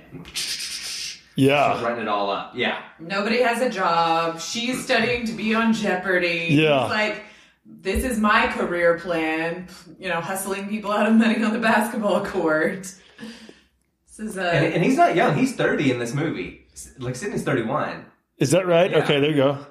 [1.39, 1.81] Yeah.
[1.83, 2.53] writing it all up.
[2.55, 2.81] Yeah.
[2.99, 4.39] Nobody has a job.
[4.39, 6.47] She's studying to be on Jeopardy.
[6.51, 6.83] Yeah.
[6.83, 7.23] He's like,
[7.65, 9.67] this is my career plan.
[9.99, 12.81] You know, hustling people out of money on the basketball court.
[12.81, 14.51] This is a.
[14.51, 15.35] And, and he's not young.
[15.35, 16.67] He's 30 in this movie.
[16.97, 18.05] Like Sydney's 31.
[18.37, 18.91] Is that right?
[18.91, 18.99] Yeah.
[18.99, 19.65] Okay, there you go.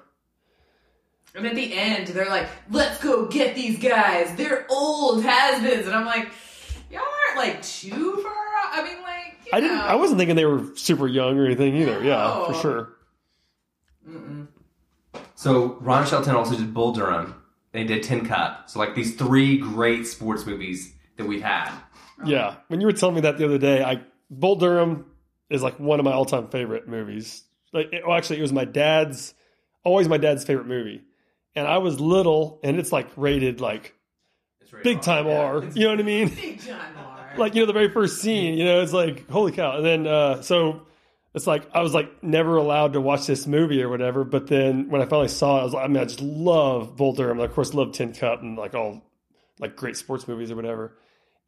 [1.34, 4.34] And at the end, they're like, let's go get these guys.
[4.36, 5.86] They're old has-beens.
[5.86, 6.28] And I'm like,
[6.90, 8.70] y'all aren't like too far off.
[8.72, 9.07] I mean, like, you
[9.52, 9.78] I didn't.
[9.78, 12.02] I wasn't thinking they were super young or anything either.
[12.02, 12.46] Yeah, No.
[12.52, 12.88] for sure.
[15.34, 17.34] So Ron Shelton also did Bull Durham.
[17.72, 18.68] They did Tin Cup.
[18.70, 21.70] So like these three great sports movies that we've had.
[22.24, 22.56] Yeah.
[22.68, 25.06] When you were telling me that the other day, I Bull Durham
[25.50, 27.44] is like one of my all time favorite movies.
[27.72, 29.34] Like, it, well, actually, it was my dad's,
[29.84, 31.02] always my dad's favorite movie.
[31.54, 33.94] And I was little, and it's like rated like
[34.60, 35.04] It's very big hard.
[35.04, 35.38] time Yeah.
[35.40, 35.58] R.
[35.58, 36.28] It's- You know what I mean?
[36.28, 37.17] Big John Moore.
[37.38, 40.06] Like you know the very first scene you know it's like holy cow and then
[40.06, 40.82] uh so
[41.34, 44.88] it's like i was like never allowed to watch this movie or whatever but then
[44.88, 47.38] when i finally saw it i was like i mean i just love bull durham
[47.38, 49.02] and of course love tin cup and like all
[49.60, 50.96] like great sports movies or whatever.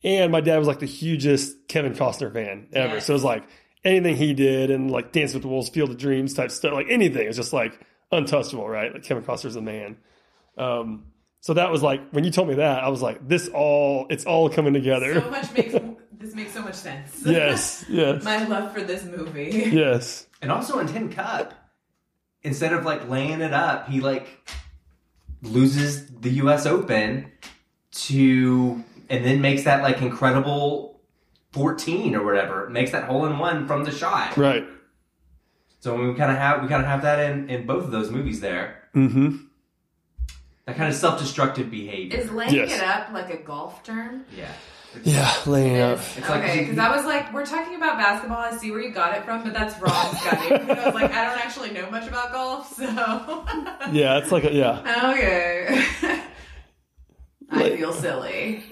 [0.03, 2.95] And my dad was like the hugest Kevin Costner fan ever.
[2.95, 3.07] Yes.
[3.07, 3.45] So it was like
[3.85, 6.87] anything he did and like Dance with the Wolves, Field of Dreams type stuff, like
[6.89, 7.25] anything.
[7.25, 7.79] It was just like
[8.11, 8.93] untouchable, right?
[8.93, 9.99] Like Kevin Costner's the man.
[10.57, 11.05] Um,
[11.41, 14.25] so that was like when you told me that, I was like, this all it's
[14.25, 15.21] all coming together.
[15.21, 15.75] So much makes
[16.13, 17.23] this makes so much sense.
[17.27, 19.71] yes, yes, My love for this movie.
[19.73, 20.27] yes.
[20.43, 21.55] And also in Tin Cup,
[22.43, 24.51] instead of like laying it up, he like
[25.43, 26.67] loses the U.S.
[26.67, 27.33] Open
[27.93, 31.01] to, and then makes that like incredible
[31.53, 32.69] fourteen or whatever.
[32.69, 34.37] Makes that hole in one from the shot.
[34.37, 34.67] Right.
[35.81, 38.11] So we kind of have we kind of have that in in both of those
[38.11, 38.89] movies there.
[38.95, 39.37] Mm-hmm.
[40.71, 42.17] That kind of self destructive behavior.
[42.21, 42.73] Is laying Yes.
[42.77, 44.25] it up like a golf term?
[44.37, 44.53] yeah.
[45.05, 45.99] Yeah, laying up.
[45.99, 48.39] It's like- okay, because I was like, we're talking about basketball.
[48.39, 50.53] I see where you got it from, but that's wrong, Scotty.
[50.55, 52.85] I was like, I don't actually know much about golf, so
[53.93, 55.11] Yeah, it's like a, yeah.
[55.13, 55.85] okay.
[57.51, 58.65] I Like- feel silly.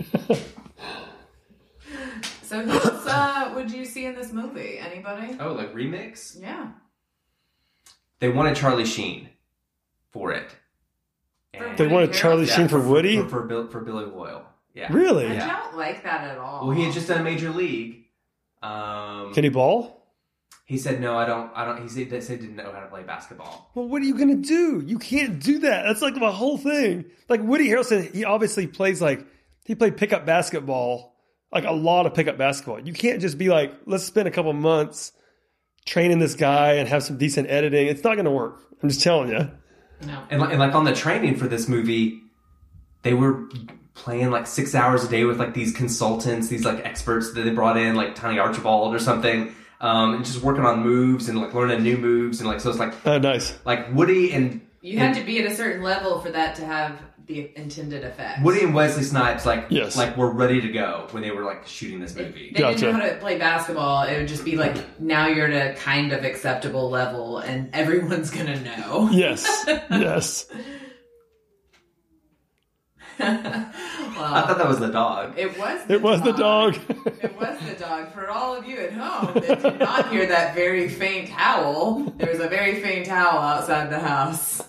[2.43, 4.79] So who else uh, would you see in this movie?
[4.79, 5.37] Anybody?
[5.41, 6.41] Oh, like remix?
[6.41, 6.71] Yeah.
[8.21, 9.29] They wanted Charlie Sheen
[10.13, 10.51] for it.
[11.55, 13.17] And- They wanted Charlie Yeah, Sheen for Woody.
[13.23, 14.43] for, for, Bill, for Billy Hoyle.
[14.75, 14.93] Yeah.
[14.93, 15.27] Really?
[15.27, 15.61] I Yeah.
[15.63, 16.67] don't like that at all.
[16.69, 18.05] Well, he had just done Major League.
[18.63, 20.07] Um, Can he ball?
[20.67, 21.17] he said no.
[21.17, 21.51] I don't.
[21.55, 21.81] I don't.
[21.83, 23.71] He said, he said he didn't know how to play basketball.
[23.75, 24.83] Well, what are you gonna do?
[24.85, 25.85] You can't do that.
[25.87, 27.07] That's like the whole thing.
[27.29, 29.25] Like Woody Harrelson, he obviously plays like
[29.65, 31.15] he played pickup basketball,
[31.53, 32.81] like a lot of pickup basketball.
[32.81, 35.13] You can't just be like, let's spend a couple months
[35.87, 37.87] training this guy and have some decent editing.
[37.87, 38.61] It's not gonna work.
[38.83, 39.51] I'm just telling you.
[40.07, 40.23] No.
[40.31, 42.21] And like, and like on the training for this movie,
[43.03, 43.49] they were
[43.95, 47.51] playing like six hours a day with like these consultants, these like experts that they
[47.51, 51.53] brought in, like Tony Archibald or something, um, and just working on moves and like
[51.55, 53.59] learning new moves and like so it's like Oh, nice.
[53.65, 57.01] like Woody and You had to be at a certain level for that to have
[57.29, 58.43] the intended effect.
[58.43, 59.97] Woody and Wesley Snipes like Yes.
[59.97, 62.51] like were ready to go when they were like shooting this movie.
[62.55, 62.79] they Gotcha.
[62.79, 64.03] didn't know how to play basketball.
[64.05, 68.31] It would just be like now you're at a kind of acceptable level, and everyone's
[68.31, 69.09] gonna know.
[69.13, 69.65] Yes.
[69.91, 70.47] yes.
[73.21, 75.37] I thought that was the dog.
[75.39, 75.85] it was.
[75.87, 76.79] The It was the dog.
[77.21, 78.13] It was the dog.
[78.13, 82.31] For all of you at home that did not hear that very faint howl, there
[82.31, 84.63] was a very faint howl outside the house.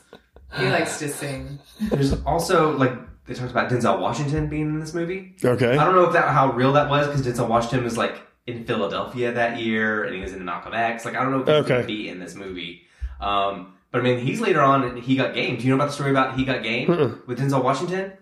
[0.58, 1.60] He likes to sing.
[1.80, 2.94] There's also like
[3.26, 5.36] they talked about Denzel Washington being in this movie.
[5.44, 5.78] okay.
[5.78, 8.66] I don't know if that how real that was because Denzel Washington was like in
[8.66, 11.06] Philadelphia that year and he was in the Malcolm X.
[11.06, 11.68] Like I don't know if he's Okay.
[11.70, 12.82] going to be in this movie.
[13.22, 15.58] Um, but I mean, he's later on and he got game.
[15.58, 17.28] Do you know about the story about he got game Mm-mm.
[17.28, 18.14] with Denzel Washington?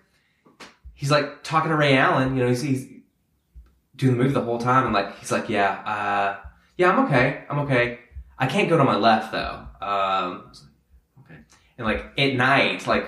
[0.94, 2.36] He's like talking to Ray Allen.
[2.36, 2.88] You know, he's, he's
[3.96, 6.38] doing the movie the whole time and like he's like, yeah, uh,
[6.78, 8.00] yeah, I'm okay, I'm okay.
[8.38, 9.56] I can't go to my left though.
[9.56, 10.63] Um, I was
[11.18, 11.40] like, okay.
[11.78, 13.06] And like at night, like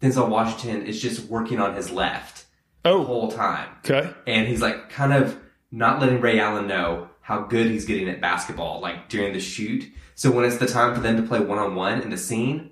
[0.00, 2.44] Denzel Washington is just working on his left
[2.82, 4.10] the Oh, whole time okay.
[4.26, 5.38] and he's like kind of
[5.72, 9.90] not letting Ray Allen know how good he's getting at basketball, like during the shoot.
[10.14, 12.70] So when it's the time for them to play one on one in the scene,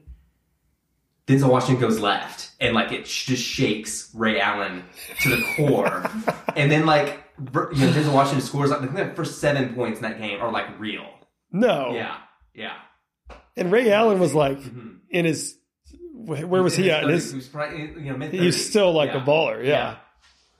[1.27, 4.85] Denzel Washington goes left, and like it sh- just shakes Ray Allen
[5.23, 6.05] to the core.
[6.57, 10.19] and then like you know, Denzel Washington scores like the first seven points in that
[10.19, 11.07] game are like real.
[11.51, 11.93] No.
[11.95, 12.17] Yeah,
[12.55, 12.75] yeah.
[13.57, 14.99] And Ray Allen was like Mhm.
[15.11, 15.59] in his.
[16.15, 17.03] Where where was he at?
[17.05, 18.33] In He his, was probably you know mid.
[18.33, 19.65] he was still like a baller.
[19.65, 19.97] Yeah.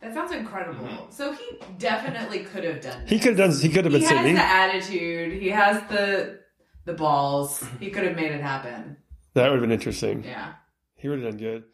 [0.01, 0.89] That sounds incredible.
[1.11, 3.07] So he definitely could have done.
[3.07, 3.61] He could have done.
[3.61, 4.33] He could have He been has Sydney.
[4.33, 5.41] the attitude.
[5.41, 6.41] He has the
[6.85, 7.65] the balls.
[7.79, 8.97] He could have made it happen.
[9.35, 10.25] That would have been interesting.
[10.25, 10.55] Yeah.
[10.97, 11.65] He would have done good.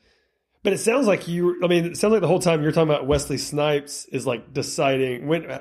[0.62, 1.58] But it sounds like you.
[1.64, 4.52] I mean, it sounds like the whole time you're talking about Wesley Snipes is like
[4.52, 5.60] deciding when,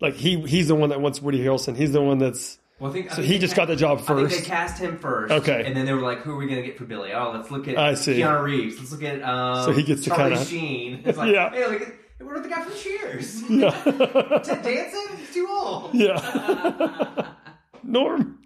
[0.00, 1.76] like he he's the one that wants Woody Harrelson.
[1.76, 2.58] He's the one that's.
[2.84, 4.38] Well, I think, I So think he just ca- got the job I think first.
[4.42, 5.32] they cast him first.
[5.32, 5.64] Okay.
[5.64, 7.14] And then they were like, who are we going to get for Billy?
[7.14, 8.18] Oh, let's look at I see.
[8.18, 8.78] Keanu Reeves.
[8.78, 11.02] Let's look at um, So he gets to Charlie kinda- Sheen.
[11.06, 11.48] It's like, Yeah.
[11.50, 11.94] hey, look at, hey,
[12.24, 13.42] what about the guy from Cheers?
[13.48, 13.70] Yeah.
[14.44, 15.16] Ted Danson?
[15.16, 15.94] He's too old.
[15.94, 17.32] yeah.
[17.82, 18.38] Norm.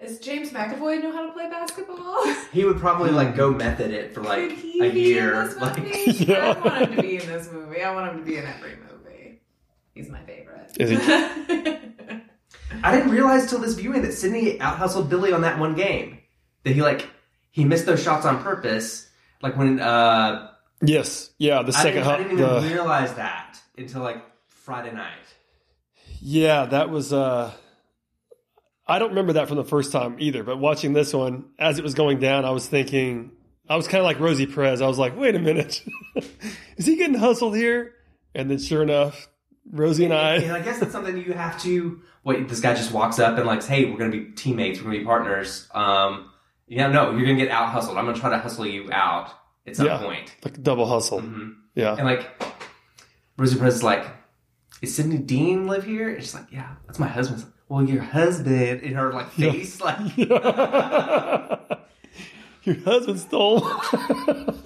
[0.00, 2.24] Does James McAvoy know how to play basketball?
[2.52, 5.40] He would probably like go method it for like Could he a be year.
[5.42, 6.18] in this Like.
[6.28, 6.52] Yeah.
[6.52, 7.82] I want him to be in this movie.
[7.82, 8.82] I want him to be in every movie.
[9.96, 10.70] He's my favorite.
[10.78, 10.96] Is he?
[12.82, 16.18] I didn't realize till this viewing that Sydney out hustled Billy on that one game.
[16.64, 17.08] That he like
[17.50, 19.08] he missed those shots on purpose.
[19.42, 20.50] Like when uh,
[20.82, 21.30] Yes.
[21.38, 21.62] Yeah.
[21.62, 22.02] The I second.
[22.02, 25.12] didn't, I didn't even the- realize that until like Friday night.
[26.20, 27.12] Yeah, that was.
[27.12, 27.52] uh
[28.88, 30.44] I don't remember that from the first time either.
[30.44, 33.32] But watching this one, as it was going down, I was thinking,
[33.68, 34.80] I was kind of like Rosie Perez.
[34.80, 35.82] I was like, wait a minute,
[36.76, 37.94] is he getting hustled here?
[38.32, 39.28] And then, sure enough,
[39.72, 40.34] Rosie and I.
[40.36, 40.58] And I.
[40.58, 42.00] I guess that's something you have to.
[42.24, 44.98] Wait, this guy just walks up and like, hey, we're gonna be teammates, we're gonna
[44.98, 45.68] be partners.
[45.74, 46.30] Um,
[46.68, 47.96] Yeah, no, you're gonna get out hustled.
[47.96, 49.30] I'm gonna try to hustle you out
[49.66, 49.98] at some Yeah.
[49.98, 50.34] point.
[50.44, 51.20] Like double hustle.
[51.20, 51.54] Mhm.
[51.76, 51.94] Yeah.
[51.96, 52.28] And like,
[53.36, 54.04] Rosie Perez is like,
[54.82, 58.02] "Is Sydney Dean live here?" And she's like, "Yeah, that's my husband." Like, well, your
[58.02, 59.52] husband in her like Yeah.
[59.52, 59.98] face, like
[62.64, 63.64] Your husband stole.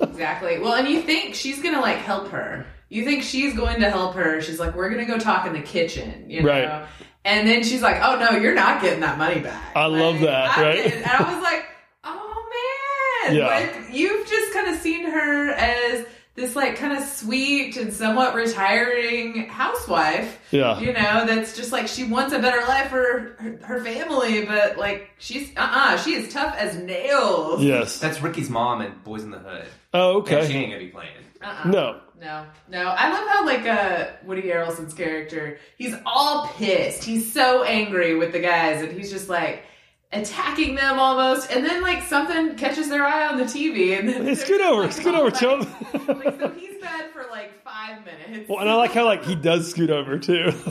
[0.00, 0.58] Exactly.
[0.58, 2.64] Well, and you think she's gonna like help her.
[2.90, 4.40] You think she's going to help her.
[4.42, 6.48] She's like, we're gonna go talk in the kitchen, you know.
[6.48, 6.86] Right.
[7.24, 9.74] And then she's like, oh no, you're not getting that money back.
[9.76, 10.76] I love that, I'm right?
[10.76, 11.64] getting- And I was like,
[12.04, 13.46] oh man, Yeah.
[13.46, 18.34] like you've just kind of seen her as this like kind of sweet and somewhat
[18.34, 20.38] retiring housewife.
[20.50, 20.80] Yeah.
[20.80, 22.96] You know, that's just like she wants a better life for
[23.38, 27.62] her, her family, but like she's uh uh she is tough as nails.
[27.62, 27.98] yes.
[27.98, 29.66] that's Ricky's mom in Boyz n the Hood.
[29.92, 30.40] Oh, okay.
[30.40, 31.10] Yeah, she ain't gonna be playing.
[31.42, 31.68] Uh-uh.
[31.68, 32.00] No.
[32.20, 32.94] No, no.
[32.96, 37.02] I love how like uh Woody Harrelson's character, he's all pissed.
[37.02, 39.64] He's so angry with the guys and he's just like
[40.12, 44.36] attacking them almost and then like something catches their eye on the TV and then
[44.36, 45.60] scoot over, like, scoot over, chum.
[46.08, 48.48] like so he's bad for like five minutes.
[48.48, 50.52] Well, and I like how like he does scoot over too.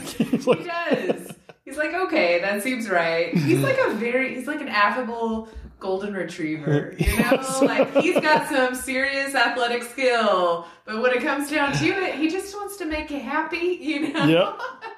[0.46, 1.32] Like, he does.
[1.64, 3.36] He's like, okay, that seems right.
[3.36, 5.48] He's like a very he's like an affable
[5.80, 6.94] golden retriever.
[6.98, 7.12] You know?
[7.32, 7.62] Yes.
[7.62, 10.66] Like he's got some serious athletic skill.
[10.84, 14.12] But when it comes down to it, he just wants to make you happy, you
[14.12, 14.26] know?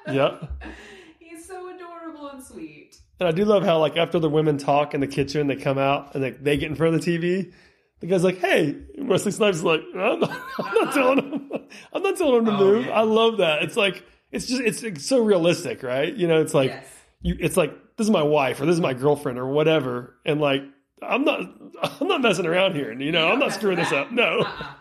[0.07, 0.15] Yep.
[0.15, 0.47] yeah.
[1.19, 2.97] He's so adorable and sweet.
[3.19, 5.77] And I do love how like after the women talk in the kitchen, they come
[5.77, 7.53] out and they, they get in front of the TV.
[8.01, 11.51] The guy's like, "Hey," Wesley Snipes is like, "I'm not, I'm not telling him.
[11.93, 12.91] I'm not telling him to Oh, move." yeah.
[12.99, 13.63] I love that.
[13.63, 16.13] It's like it's just it's, it's so realistic, right?
[16.13, 16.85] You know, it's like Yes.
[17.21, 17.37] you.
[17.39, 20.63] It's like this is my wife or this is my girlfriend or whatever, and like
[21.03, 21.39] I'm not
[22.01, 22.91] I'm not messing around here.
[22.93, 24.11] You know, You I'm don't screwing this up.
[24.11, 24.73] No, Uh-uh.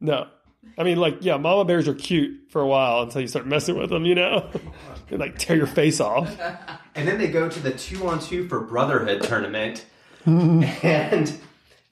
[0.00, 0.26] no.
[0.76, 3.76] I mean, like, yeah, mama bears are cute for a while until you start messing
[3.78, 4.04] with them.
[4.04, 4.50] You know,
[5.08, 6.28] they like tear your face off.
[6.94, 9.86] And then they go to the two on two for Brotherhood tournament,
[10.26, 11.32] and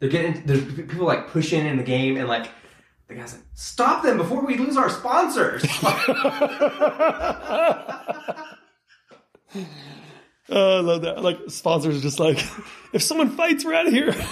[0.01, 2.49] they're getting there's people like pushing in the game, and like
[3.09, 5.65] the guys like stop them before we lose our sponsors.
[10.51, 11.23] Oh, I love that.
[11.23, 12.39] Like sponsors are just like,
[12.93, 14.15] if someone fights, we're out of here.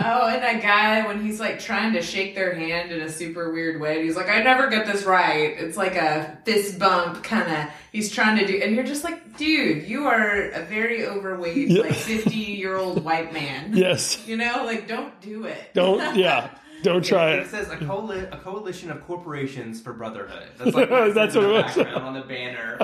[0.00, 3.52] Oh, and that guy when he's like trying to shake their hand in a super
[3.52, 7.22] weird way, and he's like, "I never get this right." It's like a fist bump
[7.24, 7.72] kind of.
[7.90, 11.82] He's trying to do, and you're just like, "Dude, you are a very overweight, Yeah.
[11.82, 13.72] like fifty year old white man.
[13.76, 14.24] yes.
[14.26, 15.70] You know, like don't do it.
[15.74, 16.16] Don't.
[16.16, 16.50] Yeah.
[16.84, 17.48] Don't try It it.
[17.48, 20.46] says a, coali- a coalition of corporations for Brotherhood.
[20.58, 21.74] That's like what it That's says what it was.
[21.76, 22.78] background on the banner.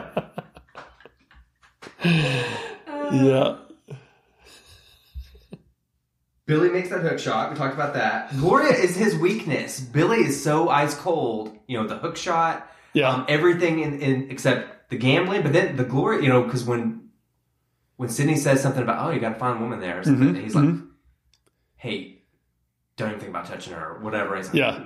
[2.05, 3.57] Yeah.
[6.47, 7.51] Billy makes that hook shot.
[7.51, 8.31] We talked about that.
[8.37, 9.81] Gloria is his weakness.
[9.81, 11.57] Billy is so ice cold.
[11.67, 12.71] You know the hook shot.
[12.93, 13.09] Yeah.
[13.09, 15.43] Um, everything in, in except the gambling.
[15.43, 16.23] But then the Gloria.
[16.23, 17.09] You know because when
[17.97, 20.35] when Sidney says something about oh you got to find a woman there or something,
[20.35, 20.89] Mhm, he's like, mhm.
[21.77, 22.23] hey,
[22.97, 24.37] don't even think about touching her or whatever.
[24.37, 24.85] He's like, Yeah.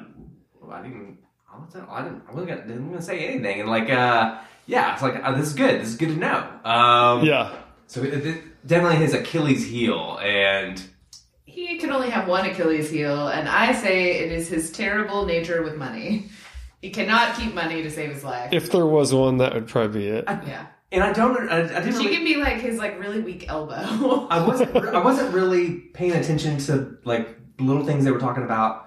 [0.61, 1.19] well, I didn't.
[1.53, 1.89] I wasn't.
[1.89, 2.23] I didn't.
[2.29, 3.61] I wasn't gonna, didn't even say anything.
[3.63, 5.81] And like, uh, yeah, it's like uh, this is good.
[5.81, 6.47] This is good to know.
[6.65, 7.57] Um, Yeah.
[7.87, 10.81] So it, it, definitely his Achilles heel, and
[11.47, 15.63] He can only have one Achilles heel, and I say it is his terrible nature
[15.63, 16.29] with money.
[16.83, 18.53] He cannot keep money to save his life.
[18.53, 20.25] If there was one, that would probably be it.
[20.29, 21.49] yeah, and I don't.
[21.49, 21.93] I, I didn't.
[21.95, 24.29] she Really, can be like his like really weak elbow.
[24.31, 24.77] I wasn't.
[24.95, 28.87] I wasn't really paying attention to like little things they were talking about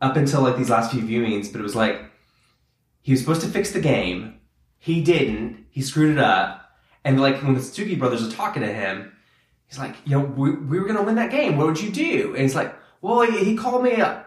[0.00, 1.52] up until like these last few viewings.
[1.52, 2.02] But it was like
[3.02, 4.39] he was supposed to fix the game.
[4.80, 5.66] He didn't.
[5.70, 6.72] He screwed it up.
[7.04, 9.12] And like when the Suzuki brothers are talking to him,
[9.68, 11.56] he's like, "You know, we, we were gonna win that game.
[11.56, 14.24] What would you do?" And it's like, "Well, he, he called me a."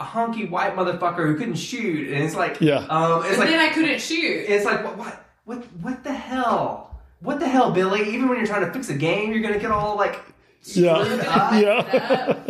[0.00, 2.78] A honky white motherfucker who couldn't shoot, and it's like, Yeah.
[2.88, 4.46] um, it's and like, then I couldn't shoot.
[4.48, 6.98] it's like what, what what what the hell?
[7.20, 8.00] What the hell, Billy?
[8.12, 10.18] Even when you're trying to fix a game, you're gonna get all like
[10.64, 10.92] Yeah.
[10.94, 11.52] up.
[11.62, 12.42] Yeah.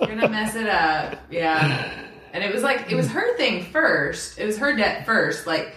[0.00, 1.18] You're gonna mess it up.
[1.30, 1.92] Yeah.
[2.32, 4.38] And it was like it was her thing first.
[4.40, 5.46] It was her debt first.
[5.46, 5.72] Like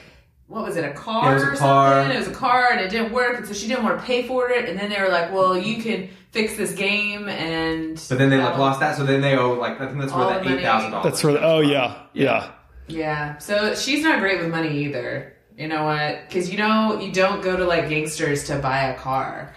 [0.53, 1.91] what was it, a car Yeah, it was a or car.
[2.01, 2.15] something?
[2.15, 4.27] It was a car and it didn't work, and so she didn't want to pay
[4.27, 4.69] for it.
[4.69, 8.37] And then they were like, "Well, you can fix this game." And But then they
[8.37, 10.57] like lost that, so then they owe like I think that's where All that the
[10.57, 11.05] eight thousand dollars.
[11.05, 11.33] That's where.
[11.33, 12.03] The, oh yeah.
[12.13, 12.51] Yeah.
[12.87, 13.37] Yeah.
[13.39, 15.35] So she's not great with money either.
[15.57, 16.27] You know what?
[16.27, 19.55] Because you know you don't go to like gangsters to buy a car.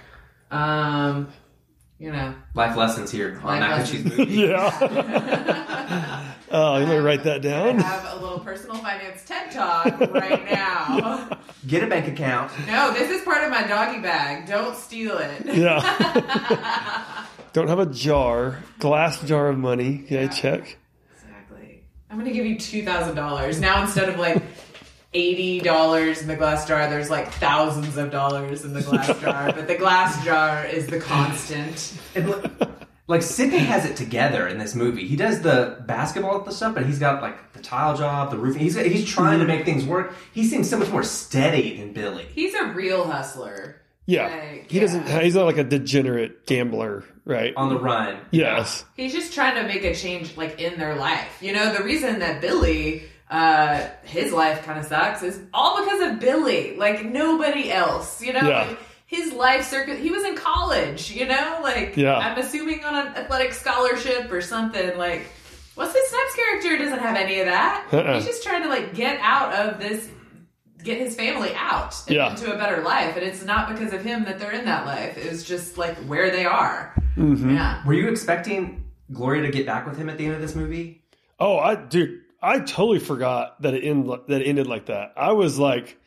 [0.50, 1.28] Um,
[1.98, 2.34] you know.
[2.54, 4.16] life lessons here on Life Mac and lessons.
[4.16, 4.34] Cheese movie.
[4.48, 6.32] Yeah.
[6.56, 7.68] oh, you may um, write that down.
[7.68, 7.80] I down.
[7.80, 11.38] have a little personal finance TED talk right now.
[11.66, 12.52] Get a bank account.
[12.66, 14.46] No, this is part of my doggy bag.
[14.46, 15.44] Don't steal it.
[15.46, 17.26] Yeah.
[17.52, 20.02] Don't have a jar, glass jar of money.
[20.04, 20.28] Okay, Yeah.
[20.28, 20.76] check.
[21.14, 21.82] Exactly.
[22.10, 24.42] I'm gonna give you two thousand dollars now instead of like
[25.14, 26.88] eighty dollars in the glass jar.
[26.90, 31.00] There's like thousands of dollars in the glass jar, but the glass jar is the
[31.00, 31.94] constant.
[32.14, 32.50] And, look-
[33.08, 35.06] Like Sidney has it together in this movie.
[35.06, 38.62] He does the basketball stuff, but he's got like the tile job, the roofing.
[38.62, 40.12] He's he's trying to make things work.
[40.32, 42.26] He seems so much more steady than Billy.
[42.34, 43.80] He's a real hustler.
[44.08, 45.08] Yeah, Like, he doesn't.
[45.22, 47.52] He's not like a degenerate gambler, right?
[47.56, 48.18] On the run.
[48.30, 48.84] yes.
[48.96, 51.38] He's just trying to make a change, like in their life.
[51.40, 56.12] You know, the reason that Billy, uh, his life kind of sucks is all because
[56.12, 56.76] of Billy.
[56.76, 58.22] Like nobody else.
[58.22, 58.62] You know, Yeah.
[58.68, 59.98] like, his life circuit.
[59.98, 61.10] He was in college.
[61.12, 62.16] You know, like Yeah.
[62.18, 64.98] I'm assuming on an athletic scholarship or something.
[64.98, 65.26] Like,
[65.74, 67.86] what's his Snipes' character doesn't have any of that.
[67.92, 68.14] Uh-uh.
[68.14, 70.08] He's just trying to like get out of this.
[70.84, 72.30] Get his family out and Yeah.
[72.30, 75.16] into a better life, and it's not because of him that they're in that life.
[75.18, 76.94] It's just like where they are.
[77.16, 77.56] Mm-hmm.
[77.56, 77.84] Yeah.
[77.84, 81.02] Were you expecting Gloria to get back with him at the end of this movie?
[81.40, 85.12] Oh, I dude, I totally forgot that it end that it ended like that.
[85.16, 85.98] I was like,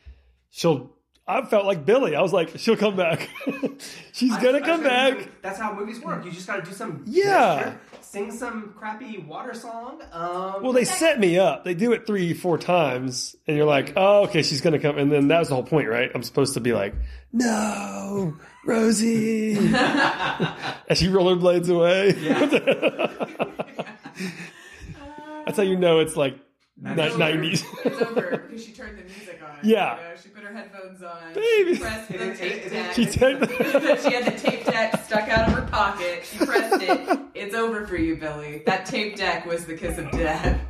[0.50, 0.92] she'll.
[1.30, 2.16] I felt like Billy.
[2.16, 3.28] I was like, she'll come back.
[4.12, 5.28] She's I- gonna come back.
[5.42, 6.24] That's how movies work.
[6.24, 7.56] You just got to do some Yeah.
[7.62, 10.02] gesture, sing some crappy water song.
[10.12, 11.64] Um, Well, they set me up.
[11.64, 14.98] They do it three, four times, and you're like, oh, okay, she's gonna come.
[14.98, 16.10] And then that was the whole point, right?
[16.14, 16.94] I'm supposed to be like,
[17.32, 22.12] no, Rosie, as she rollerblades away.
[25.46, 26.36] That's how you know it's like.
[26.80, 27.64] Nineties.
[27.84, 29.58] It's over because she turned the music on.
[29.62, 29.96] Yeah.
[29.96, 31.34] You know, she put her headphones on.
[31.34, 31.74] Baby.
[31.74, 32.94] She pressed the It- it- tape deck.
[32.94, 34.00] She did.
[34.02, 36.24] she had the tape deck stuck out of her pocket.
[36.24, 37.18] She pressed it.
[37.34, 38.62] It's over for you, Billy.
[38.66, 40.60] That tape deck was the kiss of death.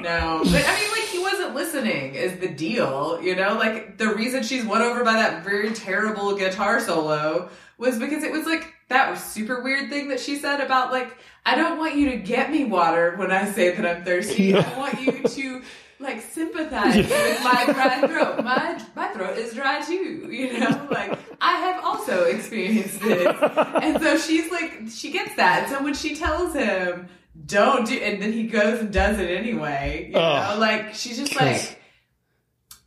[0.00, 2.14] No, but I mean, like he wasn't listening.
[2.14, 3.20] Is the deal?
[3.20, 7.98] You know, like the reason she's won over by that very terrible guitar solo was
[7.98, 11.16] because it was like that super weird thing that she said about like
[11.48, 14.54] I don't want you to get me water when I say that I'm thirsty.
[14.54, 15.62] I want you to
[15.98, 18.44] like sympathize with my dry throat.
[18.44, 20.28] My my throat is dry too.
[20.30, 23.34] You know, like I have also experienced this,
[23.82, 25.70] and so she's like she gets that.
[25.70, 27.08] So when she tells him
[27.46, 31.36] don't do and then he goes and does it anyway you know like she's just
[31.36, 31.77] like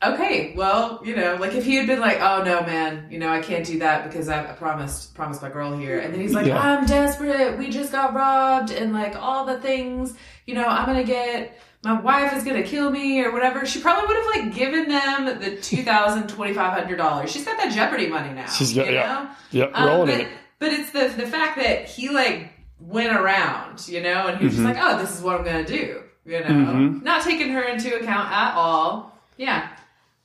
[0.03, 3.29] okay well you know like if he had been like oh no man you know
[3.29, 6.33] i can't do that because i, I promised promised my girl here and then he's
[6.33, 6.59] like Yeah.
[6.59, 10.15] i'm desperate we just got robbed and like all the things
[10.47, 14.07] you know i'm gonna get my wife is gonna kill me or whatever she probably
[14.07, 17.71] would have like given them the two thousand twenty five hundred dollars she's got that
[17.71, 19.07] jeopardy money now She's got- you yeah.
[19.23, 19.29] know?
[19.51, 20.27] Yep, Um, rolling but, it.
[20.59, 22.49] but it's the the fact that he like
[22.79, 25.63] went around, you know, and he was just like, "Oh, this is what I'm gonna
[25.65, 27.03] do," you know, Mhm.
[27.03, 29.15] not taking her into account at all.
[29.37, 29.67] Yeah,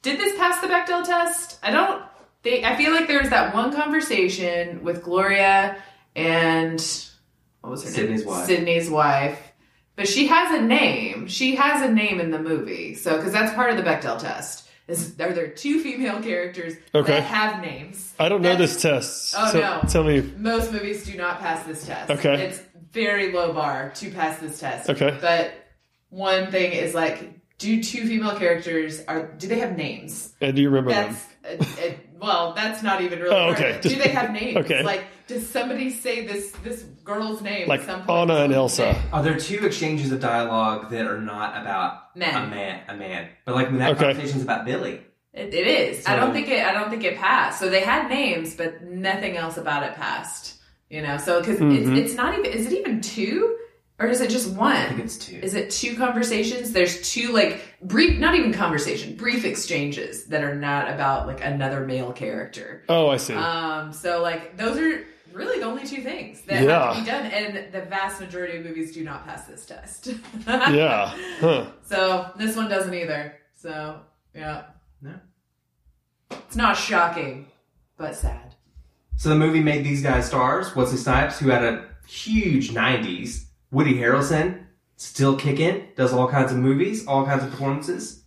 [0.07, 1.59] did this pass the Bechdel test?
[1.63, 2.03] I don't.
[2.43, 5.77] They, I feel like there was that one conversation with Gloria
[6.15, 6.81] and
[7.61, 8.29] what was her Sidney's name?
[8.29, 8.47] wife.
[8.47, 9.53] Sidney's wife.
[9.97, 11.27] But she has a name.
[11.27, 14.69] She has a name in the movie, so because that's part of the Bechdel test.
[14.87, 17.15] Is are there two female characters Okay.
[17.15, 18.15] that have names?
[18.21, 19.35] I don't know That's- this test.
[19.37, 19.81] Oh, so no.
[19.89, 20.21] Tell me.
[20.39, 22.11] most movies do not pass this test.
[22.13, 22.41] Okay.
[22.45, 22.61] It's
[22.93, 24.89] very low bar to pass this test.
[24.89, 25.19] Okay.
[25.21, 25.53] But
[26.11, 30.35] one thing is like, do two female characters are do they have names?
[30.41, 31.59] And do you remember That's them?
[31.61, 33.35] uh, uh, well, that's not even really.
[33.37, 33.59] Oh, hard.
[33.59, 33.79] okay.
[33.81, 34.57] Do they have names?
[34.59, 34.83] Okay.
[34.83, 37.69] Like, does somebody say this this girl's name?
[37.69, 38.31] Like at some point?
[38.31, 39.01] Anna and Elsa.
[39.13, 42.35] Are there two exchanges of dialogue that are not about Men.
[42.45, 42.83] a man?
[42.89, 44.05] A man, but like when that Okay.
[44.13, 45.01] conversation's about Billy.
[45.33, 46.07] It, it is.
[46.07, 46.65] I don't think it.
[46.65, 47.59] I don't think it passed.
[47.61, 50.55] So they had names, but nothing else about it passed.
[50.89, 51.17] You know.
[51.19, 51.77] So because Mhm.
[51.97, 52.51] it's, it's not even.
[52.51, 53.59] Is it even two,
[53.99, 54.77] or is it just one?
[54.77, 55.37] I think it's two.
[55.37, 56.73] Is it two conversations?
[56.73, 61.87] There's two like brief, not even conversation, brief exchanges that are not about like another
[61.87, 62.83] male character.
[62.89, 63.35] Oh, I see.
[63.35, 67.27] Um, so like those are really the only two things that have to be done,
[67.27, 70.07] and the vast majority of movies do not pass this test.
[70.47, 71.15] yeah.
[71.41, 71.67] Huh.
[71.85, 73.37] So this one doesn't either.
[73.55, 74.01] So
[74.35, 74.65] yeah,
[75.01, 75.15] No.
[76.31, 77.47] it's not shocking,
[77.97, 78.55] but sad.
[79.17, 80.77] So the movie made these guys stars.
[80.77, 83.45] Wesley Snipes, who had a huge '90s.
[83.71, 84.65] Woody Harrelson,
[84.97, 88.25] still kicking, does all kinds of movies, all kinds of performances.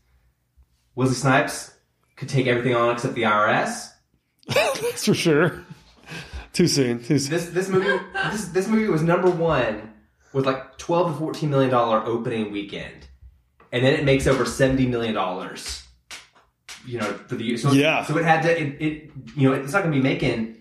[0.95, 1.73] Wesley Snipes
[2.15, 3.89] could take everything on except the IRS.
[4.47, 5.63] That's for sure.
[6.53, 7.01] Too soon.
[7.03, 7.31] Too soon.
[7.31, 9.93] This this movie this this movie was number one
[10.33, 13.07] with like twelve to fourteen million dollar opening weekend,
[13.71, 15.83] and then it makes over seventy million dollars.
[16.85, 17.57] You know, for the year.
[17.57, 18.03] So Yeah.
[18.03, 18.61] So it had to.
[18.61, 20.57] It, it you know it's not going to be making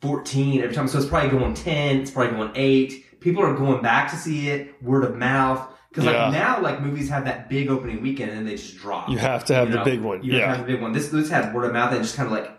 [0.00, 0.88] fourteen every time.
[0.88, 2.00] So it's probably going ten.
[2.00, 3.06] It's probably going eight.
[3.20, 4.74] People are going back to see it.
[4.82, 5.66] Word of mouth.
[5.90, 6.24] Because Yeah.
[6.24, 9.08] like now, like movies have that big opening weekend and then they just drop.
[9.08, 10.22] You have to have You the big one.
[10.22, 10.92] You have to have the big one.
[10.92, 12.50] This this had word of mouth and just kind of like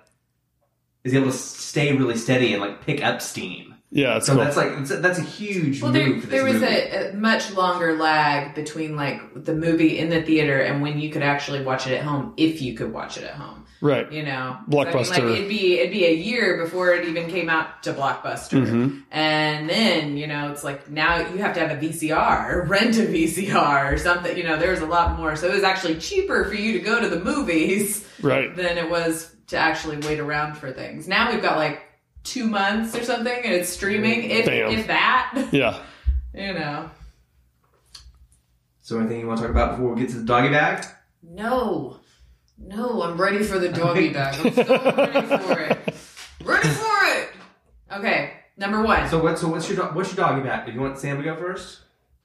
[1.03, 3.75] is able to stay really steady and like pick up steam.
[3.91, 4.43] Yeah, it's So cool.
[4.43, 6.65] that's like it's a- that's a huge Well, move there, for this there was movie.
[6.65, 11.09] a, a much longer lag between like the movie in the theater and when you
[11.09, 13.65] could actually watch it at home, if you could watch it at home.
[13.81, 14.11] Right.
[14.11, 15.05] You know, Blockbuster.
[15.05, 17.83] So, I mean, like it'd be it'd be a year before it even came out
[17.83, 19.03] to Blockbuster, Mhm.
[19.11, 23.05] and then you know it's like now you have to have a VCR, rent a
[23.05, 24.35] VCR or something.
[24.37, 25.35] You know, there's a lot more.
[25.35, 28.55] So it was actually cheaper for you to go to the movies Right.
[28.55, 31.07] than it was to actually wait around for things.
[31.07, 31.81] Now we've got like
[32.23, 34.29] two months or something, and it's streaming.
[34.29, 34.71] If Bam.
[34.71, 35.77] if that, Yeah.
[36.33, 36.89] you know.
[38.81, 40.83] So anything you want to talk about before we get to the doggy bag?
[41.23, 41.97] No.
[42.59, 44.35] No, I'm ready for the doggy bag.
[44.45, 44.63] I'm so
[44.95, 45.95] ready for it.
[46.43, 47.29] Ready for it.
[47.91, 49.09] Okay, number one.
[49.09, 49.39] So what?
[49.39, 50.65] So what's your do- what's your doggy bag?
[50.65, 51.81] Do you want Sam to go first?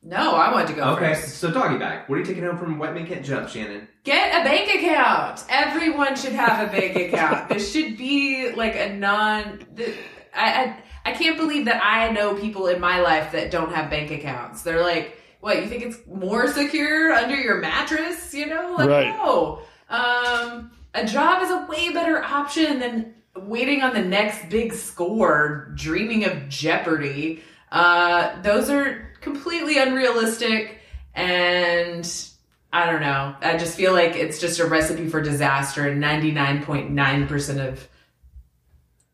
[0.07, 1.15] no, I want to go Okay.
[1.15, 1.39] first.
[1.39, 2.09] So doggy bag.
[2.09, 3.89] What are you taking home from White Men Can't Jump, Shannon?
[4.05, 5.43] Get a bank account.
[5.49, 7.49] Everyone should have a bank account.
[7.55, 9.65] This should be like a non.
[9.77, 9.97] th-
[10.35, 10.77] I, I
[11.07, 14.63] I can't believe that I know people in my life that don't have bank accounts.
[14.63, 15.63] They're like, what?
[15.63, 18.35] You think it's more secure under your mattress?
[18.35, 19.09] You know, like Right.
[19.09, 19.63] no.
[19.89, 25.73] Um, a job is a way better option than waiting on the next big score,
[25.75, 27.43] dreaming of Jeopardy.
[27.73, 30.79] Uh, those are completely unrealistic
[31.15, 32.09] and
[32.73, 33.35] I don't know.
[33.41, 37.89] I just feel like it's just a recipe for disaster in 99.9% of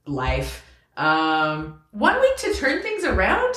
[0.06, 0.64] life.
[0.96, 3.54] Um, one week to turn things around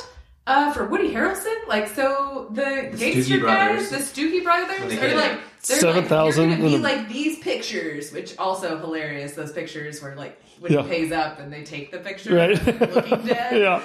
[0.48, 1.56] uh, for Woody Harrelson.
[1.68, 3.90] Like, so the, The gangster Stucci guys, Brothers.
[3.90, 8.12] the Stucci Brothers, are like, they're 7,000 like, you're gonna and be like these pictures,
[8.12, 9.34] which also hilarious.
[9.34, 10.84] Those pictures where like when Yeah.
[10.84, 12.66] he pays up and they take the picture, Right.
[12.96, 13.58] looking dead.
[13.62, 13.82] Yeah.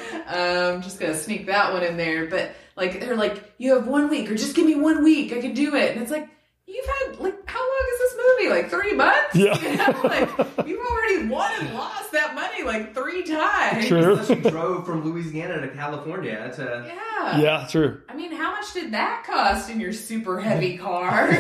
[0.75, 2.27] Um, just gonna sneak that one in there.
[2.27, 5.41] But like they're like, you have one week, or just give me one week, I
[5.41, 5.93] can do it.
[5.93, 6.29] And it's like,
[6.69, 8.51] you've had like how long is this movie?
[8.51, 9.35] Like three months?
[9.35, 9.59] Yeah.
[9.61, 13.87] You know, like you've already won and lost that money like three times.
[13.87, 14.13] True.
[14.13, 16.85] Unless you drove from Louisiana to California to.
[16.87, 17.41] Yeah.
[17.41, 18.01] Yeah, true.
[18.09, 21.31] I mean, how much did that cost in your super heavy car?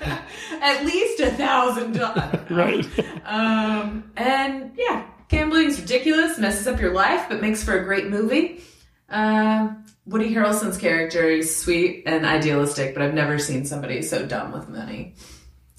[0.62, 2.50] At least a thousand dollars.
[2.50, 2.86] Right.
[3.24, 8.62] Um, and yeah, gambling's ridiculous, messes up your life, but makes for a great movie.
[9.10, 14.52] Um, Woody Harrelson's character is sweet and idealistic, but I've never seen somebody so dumb
[14.52, 15.14] with money.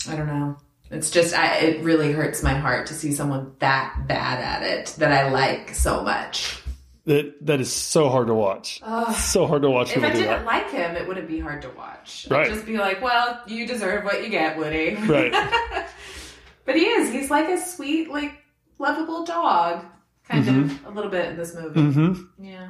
[0.07, 0.57] I don't know.
[0.89, 4.95] It's just, I, it really hurts my heart to see someone that bad at it
[4.99, 6.61] that I like so much.
[7.05, 8.79] That that is so hard to watch.
[8.83, 9.15] Ugh.
[9.15, 10.45] So hard to watch If I didn't that.
[10.45, 12.27] like him, it wouldn't be hard to watch.
[12.29, 12.45] Right.
[12.45, 14.95] I'd just be like, well, you deserve what you get, Woody.
[14.95, 15.31] Right.
[16.65, 17.11] but he is.
[17.11, 18.33] He's like a sweet, like,
[18.77, 19.83] lovable dog.
[20.27, 21.79] Kind of, a little bit in this movie.
[21.79, 22.45] Mm-hmm.
[22.45, 22.69] Yeah.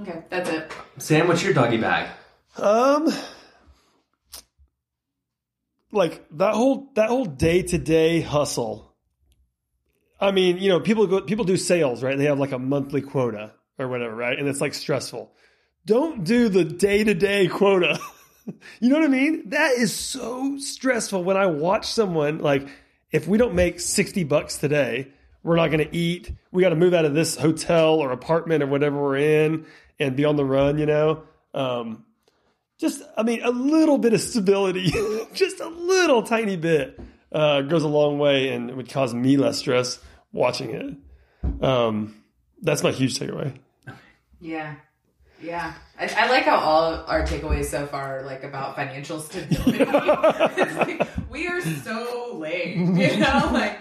[0.00, 0.72] Okay, that's it.
[0.98, 2.08] Sam, what's your doggy bag?
[2.56, 3.12] Um,
[5.92, 8.92] like that whole that whole day to day hustle.
[10.20, 12.18] I mean, you know, people go people do sales, right?
[12.18, 14.38] They have like a monthly quota or whatever, right?
[14.38, 15.32] And it's like stressful.
[15.86, 17.98] Don't do the day to day quota.
[18.80, 19.50] you know what I mean?
[19.50, 21.22] That is so stressful.
[21.22, 22.66] When I watch someone like,
[23.12, 25.08] if we don't make sixty bucks today,
[25.44, 26.32] we're not going to eat.
[26.50, 29.66] We got to move out of this hotel or apartment or whatever we're in
[29.98, 30.78] and be on the run.
[30.78, 31.22] You know.
[31.52, 32.04] Um,
[32.78, 34.92] just I mean a little bit of stability,
[35.32, 36.98] just a little tiny bit
[37.34, 39.98] uh, goes a long way and would cause me less stress
[40.32, 41.64] watching it.
[41.64, 42.22] Um,
[42.62, 43.58] that's my huge takeaway.
[44.40, 44.76] Yeah.
[45.42, 45.74] Yeah.
[45.98, 49.84] I, I like how all our takeaways so far are like about financial stability.
[49.84, 53.50] Like, we are so lame, you know?
[53.52, 53.78] Like,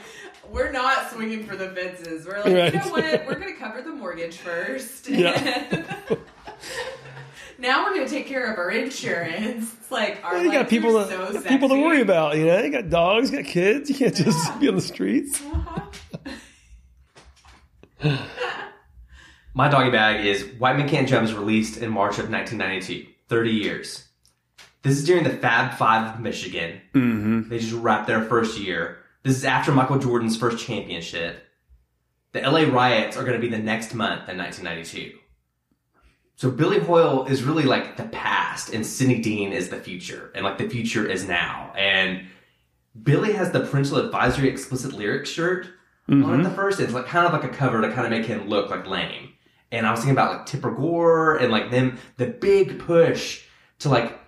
[0.54, 2.26] we're not swinging for the fences.
[2.28, 2.74] We're like, Right.
[2.74, 3.26] you know what?
[3.26, 5.10] We're going to cover the mortgage first.
[5.10, 5.84] Yeah.
[7.58, 9.74] now we're going to take care of our insurance.
[9.74, 12.38] It's like, our you got people are to, so got people to worry about.
[12.38, 13.90] You know, you got dogs, you got kids.
[13.90, 15.42] You can't just be on the streets.
[19.56, 23.10] My doggy bag is White Men Can't Jump is released in March of 1992.
[23.30, 24.08] 30 years.
[24.84, 26.82] This is during the Fab Five of Michigan.
[26.94, 27.50] Mm-hmm.
[27.50, 29.03] They just wrapped their first year.
[29.24, 31.46] This is after Michael Jordan's first championship.
[32.34, 35.18] The LA riots are going to be the next month in 1992.
[36.36, 40.44] So Billy Hoyle is really like the past, and Sidney Deane is the future, and
[40.44, 41.72] like the future is now.
[41.78, 42.28] And
[43.02, 45.68] Billy has the parental advisory explicit lyrics shirt
[46.10, 46.44] on at mm-hmm.
[46.44, 46.82] the first.
[46.82, 49.34] It's like kind of like a cover to kind of make him look like lame.
[49.72, 53.46] And I was thinking about like Tipper Gore and like them, the big push
[53.80, 54.20] to like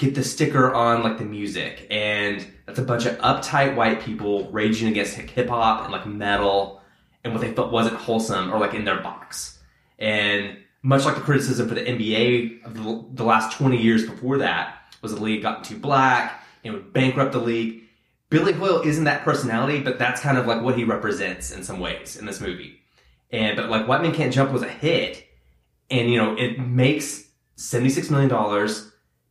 [0.00, 1.86] get the sticker on like the music.
[1.90, 6.80] And that's a bunch of uptight white people raging against hip hop and like metal
[7.22, 9.58] and what they felt wasn't wholesome or like in their box.
[9.98, 14.78] And much like the criticism for the NBA of the, last 20 years before that
[15.02, 17.82] was the league got too black and would bankrupt the league.
[18.30, 21.78] Billy Hoyle isn't that personality, but that's kind of like what he represents in some
[21.78, 22.80] ways in this movie.
[23.30, 25.26] And but like White Men Can't Jump was a hit,
[25.90, 27.24] and you know it makes
[27.56, 28.89] seventy six million dollars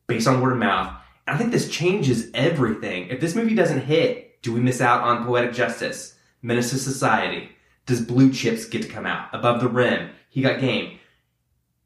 [0.10, 0.94] based on word of mouth.
[1.26, 3.08] And I think this changes everything.
[3.08, 7.50] If this movie doesn't hit, do we miss out on Poetic Justice, Menace to Society?
[7.86, 10.10] Does Blue Chips get to come out above the rim?
[10.30, 11.00] He got game.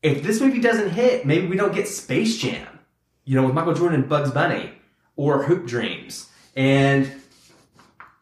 [0.02, 2.80] If this movie doesn't hit, maybe we don't get Space Jam,
[3.26, 4.74] you know, with Michael Jordan and Bugs Bunny,
[5.16, 6.30] or Hoop Dreams.
[6.56, 7.10] And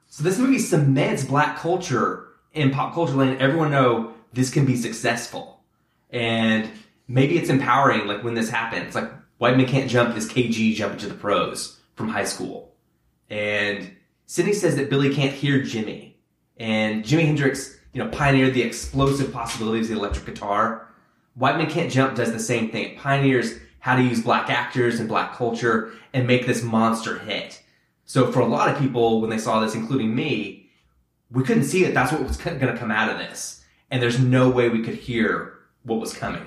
[0.07, 4.75] so this movie cements black culture in pop culture letting everyone know this can be
[4.75, 5.61] successful.
[6.09, 6.69] And
[7.07, 8.93] maybe it's empowering, like when this happens.
[8.93, 9.09] Like
[9.41, 12.75] White Men Can't Jump is KG jumping to the pros from high school.
[13.27, 13.91] And
[14.27, 16.13] Sidney says that Billy can't hear Jimi.
[16.57, 20.89] And Jimi Hendrix, you know, pioneered the explosive possibilities of the electric guitar.
[21.33, 22.83] White Men Can't Jump does the same thing.
[22.83, 27.63] It pioneers how to use black actors and black culture and make this monster hit.
[28.05, 30.69] So for a lot of people, when they saw this, including me,
[31.31, 33.65] we couldn't see that that's what was going to come out of this.
[33.89, 36.45] And there's no way we could hear what was coming.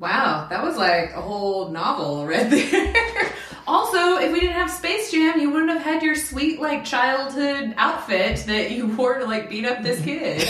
[0.00, 3.32] Wow, that was like a whole novel right there.
[3.66, 7.74] also, if we didn't have Space Jam, you wouldn't have had your sweet like childhood
[7.76, 10.40] outfit that you wore to like beat up this kid.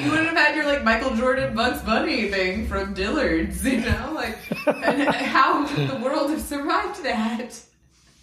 [0.00, 4.12] you wouldn't have had your like Michael Jordan Bugs Bunny thing from Dillard's, you know?
[4.14, 7.60] Like and how would the world have survived that?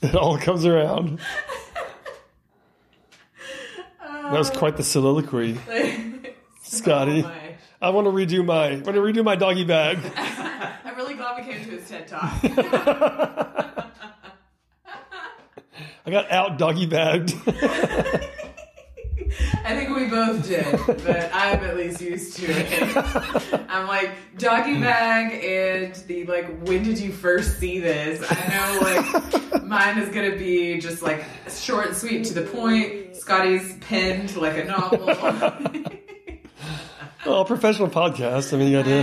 [0.02, 1.20] It all comes around.
[4.02, 5.58] That was quite the soliloquy.
[6.64, 7.24] Scotty.
[7.24, 7.32] Oh.
[7.80, 10.00] I want to redo my I want to redo my doggy bag.
[10.84, 12.34] I'm really glad we came to his TED Talk.
[16.06, 17.36] I got out doggy bagged.
[19.64, 23.62] I think we both did, but I'm at least used to it.
[23.70, 26.62] I'm like doggy bag and the like.
[26.62, 28.26] When did you first see this?
[28.28, 33.18] I know like mine is gonna be just like short and sweet to the point.
[33.18, 35.94] Scotty's pinned like a novel.
[37.28, 38.54] Oh, professional podcast.
[38.54, 38.98] I mean, you got I to.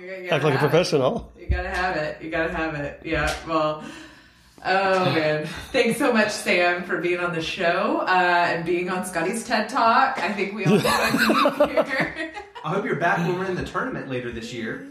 [0.00, 0.70] You, gotta act like a have it.
[0.70, 1.32] professional.
[1.38, 2.22] You gotta have it.
[2.22, 3.00] You gotta have it.
[3.04, 3.34] Yeah.
[3.46, 3.84] Well.
[4.64, 5.46] Oh man!
[5.70, 9.68] Thanks so much, Sam, for being on the show uh, and being on Scotty's TED
[9.68, 10.18] Talk.
[10.18, 12.32] I think we all got you here.
[12.64, 14.88] I hope you're back when we're in the tournament later this year.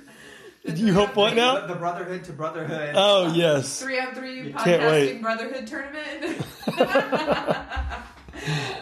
[0.64, 1.68] You hope what now?
[1.68, 2.94] The Brotherhood to Brotherhood.
[2.96, 3.80] Oh yes.
[3.82, 6.46] three on three Can't podcasting brotherhood tournament.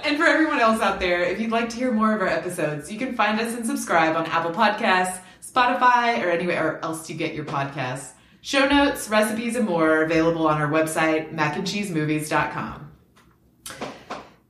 [0.04, 2.92] and for everyone else out there, if you'd like to hear more of our episodes,
[2.92, 7.34] you can find us and subscribe on Apple Podcasts, Spotify, or anywhere else you get
[7.34, 8.12] your podcasts.
[8.42, 12.92] Show notes, recipes, and more are available on our website, macandcheesemovies.com.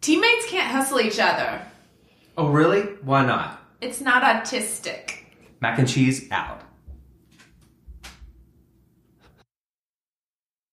[0.01, 1.61] Teammates can't hustle each other.
[2.37, 2.81] Oh, really?
[3.03, 3.61] Why not?
[3.81, 5.11] It's not autistic.
[5.61, 6.61] Mac and cheese out.